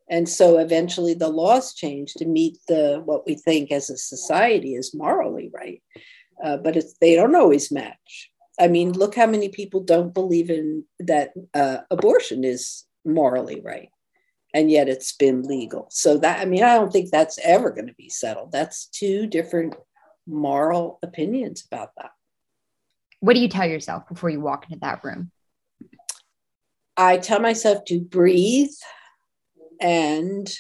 And 0.09 0.29
so 0.29 0.59
eventually 0.59 1.13
the 1.13 1.27
laws 1.27 1.73
changed 1.73 2.15
to 2.19 2.25
meet 2.25 2.57
the 2.69 3.01
what 3.03 3.25
we 3.25 3.35
think 3.35 3.69
as 3.73 3.89
a 3.89 3.97
society 3.97 4.75
is 4.75 4.95
morally 4.95 5.51
right. 5.53 5.83
Uh, 6.41 6.55
but 6.55 6.81
they 7.01 7.15
don't 7.15 7.35
always 7.35 7.69
match. 7.69 8.31
I 8.57 8.69
mean, 8.69 8.93
look 8.93 9.15
how 9.15 9.27
many 9.27 9.49
people 9.49 9.81
don't 9.81 10.13
believe 10.13 10.49
in 10.49 10.85
that 10.99 11.31
uh, 11.53 11.79
abortion 11.91 12.45
is 12.45 12.85
morally 13.03 13.59
right 13.59 13.89
and 14.53 14.69
yet 14.69 14.89
it's 14.89 15.13
been 15.13 15.43
legal. 15.43 15.87
So 15.89 16.17
that 16.19 16.39
I 16.39 16.45
mean, 16.45 16.63
I 16.63 16.75
don't 16.75 16.91
think 16.91 17.09
that's 17.09 17.39
ever 17.43 17.71
going 17.71 17.87
to 17.87 17.93
be 17.93 18.09
settled. 18.09 18.51
That's 18.51 18.87
two 18.87 19.27
different 19.27 19.75
moral 20.27 20.99
opinions 21.03 21.65
about 21.69 21.91
that. 21.97 22.11
What 23.19 23.33
do 23.33 23.39
you 23.39 23.49
tell 23.49 23.67
yourself 23.67 24.07
before 24.07 24.29
you 24.29 24.41
walk 24.41 24.65
into 24.65 24.79
that 24.81 25.03
room? 25.03 25.31
I 26.97 27.17
tell 27.17 27.39
myself 27.39 27.85
to 27.85 27.99
breathe 27.99 28.69
and 29.79 30.51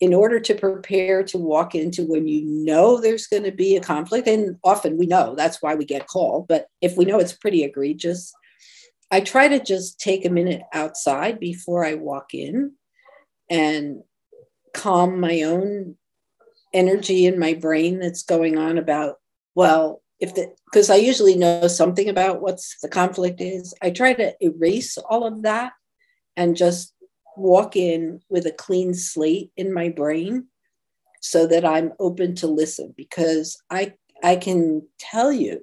in 0.00 0.14
order 0.14 0.40
to 0.40 0.54
prepare 0.54 1.22
to 1.22 1.36
walk 1.36 1.74
into 1.74 2.04
when 2.04 2.26
you 2.26 2.42
know 2.44 3.00
there's 3.00 3.26
going 3.26 3.42
to 3.42 3.52
be 3.52 3.76
a 3.76 3.80
conflict, 3.80 4.26
and 4.26 4.56
often 4.64 4.96
we 4.96 5.06
know 5.06 5.34
that's 5.34 5.60
why 5.60 5.74
we 5.74 5.84
get 5.84 6.06
called, 6.06 6.48
but 6.48 6.66
if 6.80 6.96
we 6.96 7.04
know 7.04 7.18
it's 7.18 7.34
pretty 7.34 7.64
egregious, 7.64 8.32
I 9.10 9.20
try 9.20 9.48
to 9.48 9.62
just 9.62 10.00
take 10.00 10.24
a 10.24 10.30
minute 10.30 10.62
outside 10.72 11.40
before 11.40 11.84
I 11.84 11.94
walk 11.94 12.32
in 12.34 12.72
and 13.48 14.02
calm 14.72 15.18
my 15.18 15.42
own 15.42 15.96
energy 16.72 17.26
in 17.26 17.38
my 17.38 17.54
brain 17.54 17.98
that's 17.98 18.22
going 18.22 18.56
on 18.56 18.78
about, 18.78 19.16
well, 19.54 20.02
if 20.20 20.34
the, 20.34 20.54
because 20.66 20.90
I 20.90 20.96
usually 20.96 21.34
know 21.34 21.66
something 21.66 22.08
about 22.08 22.40
what's 22.40 22.78
the 22.80 22.88
conflict 22.88 23.40
is. 23.40 23.74
I 23.82 23.90
try 23.90 24.12
to 24.12 24.34
erase 24.40 24.96
all 24.98 25.26
of 25.26 25.42
that 25.42 25.72
and 26.36 26.56
just 26.56 26.94
walk 27.36 27.74
in 27.74 28.20
with 28.28 28.46
a 28.46 28.52
clean 28.52 28.94
slate 28.94 29.50
in 29.56 29.72
my 29.72 29.88
brain 29.88 30.46
so 31.20 31.46
that 31.46 31.64
I'm 31.64 31.92
open 31.98 32.34
to 32.36 32.46
listen 32.46 32.94
because 32.96 33.60
I 33.70 33.94
I 34.22 34.36
can 34.36 34.86
tell 34.98 35.32
you 35.32 35.62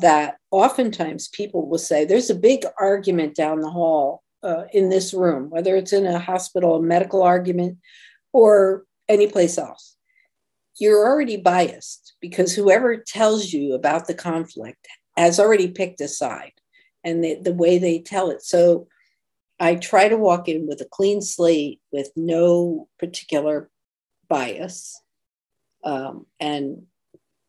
that 0.00 0.36
oftentimes 0.50 1.28
people 1.28 1.68
will 1.68 1.78
say, 1.78 2.04
There's 2.04 2.30
a 2.30 2.34
big 2.34 2.64
argument 2.78 3.34
down 3.34 3.60
the 3.60 3.70
hall 3.70 4.22
uh, 4.42 4.64
in 4.72 4.88
this 4.88 5.14
room, 5.14 5.50
whether 5.50 5.76
it's 5.76 5.92
in 5.92 6.06
a 6.06 6.18
hospital, 6.18 6.76
a 6.76 6.82
medical 6.82 7.22
argument, 7.22 7.78
or 8.32 8.84
anyplace 9.08 9.58
else. 9.58 9.96
You're 10.78 11.06
already 11.06 11.36
biased 11.36 12.14
because 12.20 12.54
whoever 12.54 12.96
tells 12.96 13.52
you 13.52 13.74
about 13.74 14.06
the 14.06 14.14
conflict 14.14 14.88
has 15.16 15.38
already 15.38 15.68
picked 15.68 16.00
a 16.00 16.08
side 16.08 16.52
and 17.04 17.22
the, 17.22 17.38
the 17.40 17.52
way 17.52 17.78
they 17.78 17.98
tell 18.00 18.30
it. 18.30 18.42
So 18.42 18.88
I 19.60 19.76
try 19.76 20.08
to 20.08 20.16
walk 20.16 20.48
in 20.48 20.66
with 20.66 20.80
a 20.80 20.88
clean 20.90 21.20
slate 21.20 21.80
with 21.92 22.10
no 22.16 22.88
particular 22.98 23.70
bias 24.28 25.00
um, 25.84 26.26
and 26.40 26.86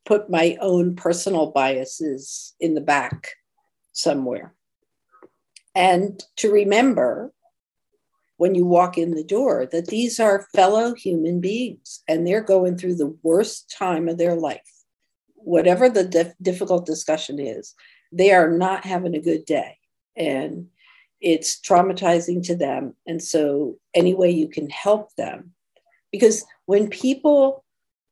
put 0.05 0.29
my 0.29 0.57
own 0.59 0.95
personal 0.95 1.51
biases 1.51 2.53
in 2.59 2.73
the 2.73 2.81
back 2.81 3.29
somewhere. 3.93 4.53
And 5.75 6.23
to 6.37 6.51
remember 6.51 7.33
when 8.37 8.55
you 8.55 8.65
walk 8.65 8.97
in 8.97 9.11
the 9.11 9.23
door 9.23 9.65
that 9.71 9.87
these 9.87 10.19
are 10.19 10.47
fellow 10.53 10.93
human 10.93 11.39
beings 11.39 12.03
and 12.07 12.25
they're 12.25 12.41
going 12.41 12.77
through 12.77 12.95
the 12.95 13.15
worst 13.23 13.73
time 13.75 14.09
of 14.09 14.17
their 14.17 14.35
life. 14.35 14.59
Whatever 15.35 15.89
the 15.89 16.03
dif- 16.03 16.33
difficult 16.41 16.85
discussion 16.85 17.39
is, 17.39 17.73
they 18.11 18.31
are 18.31 18.49
not 18.49 18.85
having 18.85 19.15
a 19.15 19.21
good 19.21 19.45
day. 19.45 19.77
And 20.15 20.67
it's 21.21 21.59
traumatizing 21.59 22.45
to 22.47 22.55
them. 22.55 22.95
And 23.07 23.21
so, 23.23 23.77
any 23.93 24.13
way 24.13 24.29
you 24.29 24.47
can 24.49 24.69
help 24.69 25.15
them, 25.15 25.53
because 26.11 26.45
when 26.65 26.89
people 26.89 27.63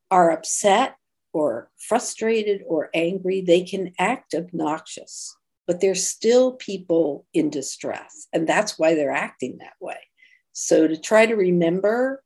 are 0.09 0.31
upset 0.31 0.95
or 1.33 1.69
frustrated 1.77 2.61
or 2.67 2.89
angry, 2.93 3.41
they 3.41 3.63
can 3.63 3.93
act 3.97 4.33
obnoxious, 4.33 5.35
but 5.67 5.79
they're 5.79 5.95
still 5.95 6.53
people 6.53 7.25
in 7.33 7.49
distress. 7.49 8.27
And 8.33 8.47
that's 8.47 8.77
why 8.77 8.95
they're 8.95 9.11
acting 9.11 9.57
that 9.59 9.73
way. 9.79 9.97
So 10.53 10.87
to 10.87 10.97
try 10.97 11.25
to 11.25 11.35
remember 11.35 12.23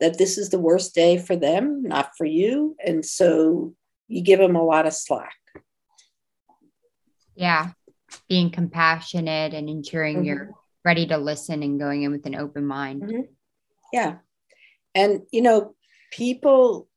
that 0.00 0.18
this 0.18 0.36
is 0.36 0.50
the 0.50 0.58
worst 0.58 0.94
day 0.94 1.16
for 1.16 1.36
them, 1.36 1.82
not 1.82 2.10
for 2.18 2.24
you. 2.24 2.76
And 2.84 3.04
so 3.04 3.74
you 4.08 4.20
give 4.20 4.40
them 4.40 4.56
a 4.56 4.64
lot 4.64 4.86
of 4.86 4.92
slack. 4.92 5.36
Yeah. 7.34 7.70
Being 8.28 8.50
compassionate 8.50 9.54
and 9.54 9.70
ensuring 9.70 10.16
mm-hmm. 10.16 10.24
you're 10.24 10.50
ready 10.84 11.06
to 11.06 11.16
listen 11.16 11.62
and 11.62 11.78
going 11.78 12.02
in 12.02 12.10
with 12.10 12.26
an 12.26 12.34
open 12.34 12.66
mind. 12.66 13.02
Mm-hmm. 13.02 13.20
Yeah. 13.92 14.16
And, 14.94 15.22
you 15.30 15.40
know, 15.40 15.74
people 16.10 16.88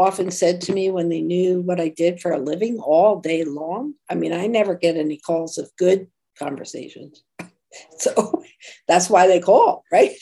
often 0.00 0.30
said 0.30 0.60
to 0.62 0.72
me 0.72 0.90
when 0.90 1.08
they 1.08 1.20
knew 1.20 1.60
what 1.60 1.80
I 1.80 1.88
did 1.88 2.20
for 2.20 2.32
a 2.32 2.38
living 2.38 2.78
all 2.78 3.20
day 3.20 3.44
long. 3.44 3.94
I 4.08 4.14
mean, 4.14 4.32
I 4.32 4.46
never 4.46 4.74
get 4.74 4.96
any 4.96 5.16
calls 5.16 5.58
of 5.58 5.70
good 5.76 6.08
conversations. 6.38 7.22
so 7.98 8.42
that's 8.88 9.10
why 9.10 9.26
they 9.26 9.40
call, 9.40 9.84
right? 9.92 10.12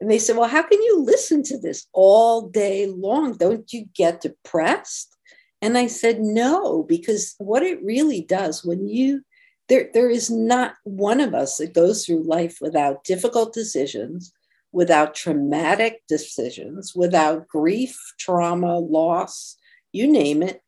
And 0.00 0.10
they 0.10 0.18
said, 0.18 0.36
Well, 0.36 0.48
how 0.48 0.62
can 0.62 0.82
you 0.82 1.02
listen 1.02 1.42
to 1.44 1.58
this 1.58 1.86
all 1.92 2.48
day 2.48 2.86
long? 2.86 3.36
Don't 3.36 3.72
you 3.72 3.86
get 3.94 4.20
depressed? 4.20 5.14
And 5.62 5.78
I 5.78 5.86
said, 5.86 6.20
No, 6.20 6.82
because 6.82 7.34
what 7.38 7.62
it 7.62 7.82
really 7.82 8.22
does 8.22 8.64
when 8.64 8.88
you, 8.88 9.22
there, 9.68 9.88
there 9.94 10.10
is 10.10 10.30
not 10.30 10.74
one 10.84 11.20
of 11.20 11.34
us 11.34 11.56
that 11.56 11.74
goes 11.74 12.04
through 12.04 12.24
life 12.24 12.58
without 12.60 13.04
difficult 13.04 13.54
decisions, 13.54 14.32
without 14.76 15.14
traumatic 15.14 16.02
decisions, 16.06 16.92
without 16.94 17.48
grief, 17.48 17.98
trauma, 18.18 18.78
loss, 18.78 19.56
you 19.90 20.06
name 20.06 20.42
it, 20.42 20.60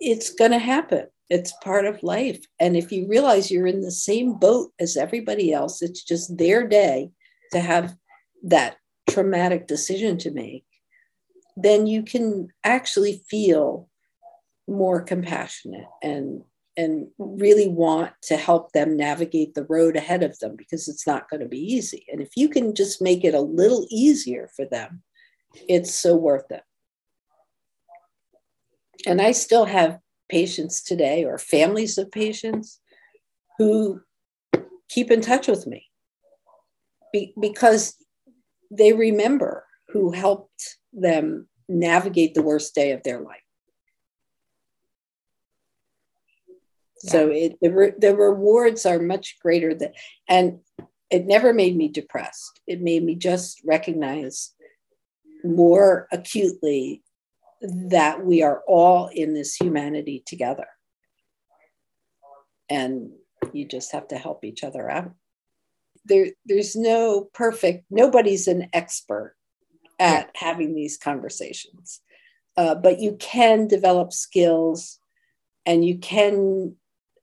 it's 0.00 0.30
going 0.32 0.50
to 0.50 0.58
happen. 0.58 1.06
It's 1.28 1.52
part 1.62 1.84
of 1.84 2.02
life. 2.02 2.42
And 2.58 2.74
if 2.74 2.90
you 2.90 3.06
realize 3.06 3.50
you're 3.50 3.66
in 3.66 3.82
the 3.82 3.90
same 3.90 4.38
boat 4.38 4.72
as 4.80 4.96
everybody 4.96 5.52
else, 5.52 5.82
it's 5.82 6.02
just 6.02 6.38
their 6.38 6.66
day 6.66 7.10
to 7.52 7.60
have 7.60 7.94
that 8.44 8.78
traumatic 9.10 9.66
decision 9.66 10.16
to 10.16 10.30
make, 10.30 10.64
then 11.54 11.86
you 11.86 12.02
can 12.02 12.48
actually 12.64 13.22
feel 13.28 13.90
more 14.66 15.02
compassionate 15.02 15.88
and 16.02 16.40
and 16.76 17.08
really 17.18 17.68
want 17.68 18.12
to 18.22 18.36
help 18.36 18.72
them 18.72 18.96
navigate 18.96 19.54
the 19.54 19.64
road 19.64 19.96
ahead 19.96 20.22
of 20.22 20.38
them 20.38 20.56
because 20.56 20.88
it's 20.88 21.06
not 21.06 21.28
going 21.30 21.40
to 21.40 21.48
be 21.48 21.58
easy. 21.58 22.04
And 22.12 22.20
if 22.20 22.36
you 22.36 22.48
can 22.48 22.74
just 22.74 23.00
make 23.00 23.24
it 23.24 23.34
a 23.34 23.40
little 23.40 23.86
easier 23.90 24.50
for 24.54 24.66
them, 24.66 25.02
it's 25.68 25.94
so 25.94 26.16
worth 26.16 26.50
it. 26.50 26.62
And 29.06 29.22
I 29.22 29.32
still 29.32 29.64
have 29.64 29.98
patients 30.28 30.82
today 30.82 31.24
or 31.24 31.38
families 31.38 31.96
of 31.96 32.10
patients 32.10 32.80
who 33.58 34.00
keep 34.88 35.10
in 35.10 35.20
touch 35.20 35.48
with 35.48 35.66
me 35.66 35.86
be- 37.12 37.32
because 37.40 37.96
they 38.70 38.92
remember 38.92 39.64
who 39.88 40.10
helped 40.10 40.76
them 40.92 41.48
navigate 41.68 42.34
the 42.34 42.42
worst 42.42 42.74
day 42.74 42.92
of 42.92 43.02
their 43.02 43.20
life. 43.20 43.45
So 47.08 47.30
it, 47.30 47.58
the, 47.60 47.70
re, 47.70 47.92
the 47.98 48.16
rewards 48.16 48.86
are 48.86 48.98
much 48.98 49.38
greater 49.40 49.74
than, 49.74 49.92
and 50.28 50.60
it 51.10 51.26
never 51.26 51.52
made 51.52 51.76
me 51.76 51.88
depressed. 51.88 52.60
It 52.66 52.80
made 52.80 53.04
me 53.04 53.14
just 53.14 53.60
recognize 53.64 54.54
more 55.44 56.08
acutely 56.10 57.02
that 57.62 58.24
we 58.24 58.42
are 58.42 58.62
all 58.66 59.08
in 59.08 59.34
this 59.34 59.54
humanity 59.54 60.22
together. 60.26 60.66
And 62.68 63.12
you 63.52 63.66
just 63.66 63.92
have 63.92 64.08
to 64.08 64.18
help 64.18 64.44
each 64.44 64.64
other 64.64 64.90
out. 64.90 65.12
There, 66.04 66.28
there's 66.44 66.76
no 66.76 67.28
perfect, 67.32 67.84
nobody's 67.90 68.48
an 68.48 68.68
expert 68.72 69.36
at 69.98 70.30
yeah. 70.34 70.46
having 70.46 70.74
these 70.74 70.96
conversations. 70.96 72.00
Uh, 72.56 72.74
but 72.74 73.00
you 73.00 73.16
can 73.20 73.68
develop 73.68 74.12
skills 74.12 74.98
and 75.64 75.84
you 75.84 75.98
can 75.98 76.76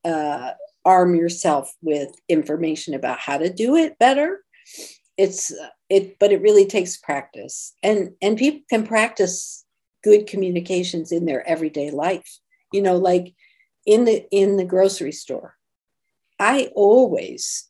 uh, 0.05 0.51
arm 0.85 1.15
yourself 1.15 1.73
with 1.81 2.09
information 2.27 2.93
about 2.93 3.19
how 3.19 3.37
to 3.37 3.51
do 3.51 3.75
it 3.75 3.97
better. 3.99 4.43
It's 5.17 5.53
it 5.89 6.17
but 6.19 6.31
it 6.31 6.41
really 6.41 6.65
takes 6.65 6.97
practice. 6.97 7.75
And 7.83 8.11
and 8.21 8.37
people 8.37 8.61
can 8.69 8.85
practice 8.85 9.65
good 10.03 10.27
communications 10.27 11.11
in 11.11 11.25
their 11.25 11.47
everyday 11.47 11.91
life. 11.91 12.39
You 12.71 12.81
know 12.81 12.97
like 12.97 13.33
in 13.85 14.05
the 14.05 14.25
in 14.31 14.57
the 14.57 14.65
grocery 14.65 15.11
store 15.11 15.55
i 16.39 16.69
always 16.75 17.69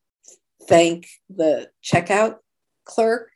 thank 0.67 1.07
the 1.29 1.69
checkout 1.83 2.37
clerk 2.85 3.29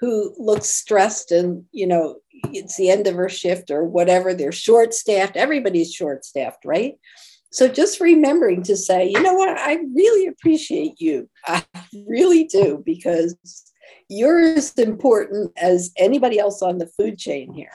who 0.00 0.34
looks 0.38 0.68
stressed 0.68 1.30
and 1.30 1.64
you 1.72 1.86
know 1.86 2.16
it's 2.52 2.76
the 2.76 2.90
end 2.90 3.06
of 3.06 3.14
her 3.14 3.28
shift 3.28 3.70
or 3.70 3.84
whatever 3.84 4.34
they're 4.34 4.52
short 4.52 4.94
staffed 4.94 5.36
everybody's 5.36 5.92
short 5.92 6.24
staffed 6.24 6.64
right 6.64 6.98
so 7.52 7.68
just 7.68 8.00
remembering 8.00 8.62
to 8.62 8.76
say, 8.76 9.08
you 9.08 9.22
know 9.22 9.34
what, 9.34 9.58
I 9.58 9.74
really 9.94 10.26
appreciate 10.26 11.00
you. 11.00 11.28
I 11.46 11.64
really 12.08 12.44
do, 12.44 12.82
because 12.84 13.36
you're 14.08 14.40
as 14.40 14.72
important 14.74 15.52
as 15.58 15.92
anybody 15.98 16.38
else 16.38 16.62
on 16.62 16.78
the 16.78 16.86
food 16.86 17.18
chain 17.18 17.52
here. 17.52 17.72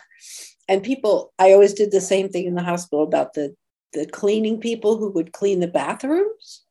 And 0.68 0.84
people, 0.84 1.32
I 1.38 1.54
always 1.54 1.74
did 1.74 1.92
the 1.92 2.02
same 2.02 2.28
thing 2.30 2.46
in 2.46 2.56
the 2.56 2.64
hospital 2.64 3.04
about 3.04 3.34
the, 3.34 3.56
the 3.94 4.08
cleaning 4.08 4.60
people 4.60 4.98
who 4.98 5.12
would 5.12 5.32
clean 5.32 5.60
the 5.60 5.68
bathrooms 5.68 6.64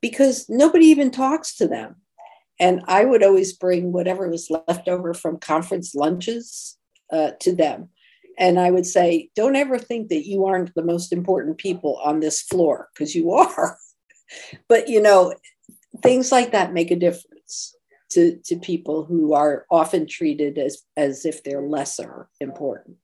because 0.00 0.48
nobody 0.48 0.86
even 0.86 1.12
talks 1.12 1.54
to 1.56 1.68
them. 1.68 1.96
And 2.58 2.82
I 2.88 3.04
would 3.04 3.22
always 3.22 3.52
bring 3.52 3.92
whatever 3.92 4.28
was 4.28 4.50
left 4.50 4.88
over 4.88 5.14
from 5.14 5.38
conference 5.38 5.94
lunches 5.94 6.76
uh, 7.12 7.30
to 7.40 7.54
them 7.54 7.88
and 8.42 8.58
I 8.58 8.72
would 8.72 8.86
say, 8.86 9.30
don't 9.36 9.54
ever 9.54 9.78
think 9.78 10.08
that 10.08 10.26
you 10.26 10.46
aren't 10.46 10.74
the 10.74 10.82
most 10.82 11.12
important 11.12 11.58
people 11.58 12.00
on 12.04 12.18
this 12.18 12.42
floor, 12.42 12.88
because 12.92 13.14
you 13.14 13.30
are. 13.30 13.78
but, 14.68 14.88
you 14.88 15.00
know, 15.00 15.32
things 16.02 16.32
like 16.32 16.50
that 16.50 16.72
make 16.72 16.90
a 16.90 16.96
difference 16.96 17.76
to, 18.10 18.40
to 18.46 18.56
people 18.56 19.04
who 19.04 19.32
are 19.32 19.64
often 19.70 20.08
treated 20.08 20.58
as, 20.58 20.82
as 20.96 21.24
if 21.24 21.44
they're 21.44 21.62
lesser 21.62 22.28
important. 22.40 22.96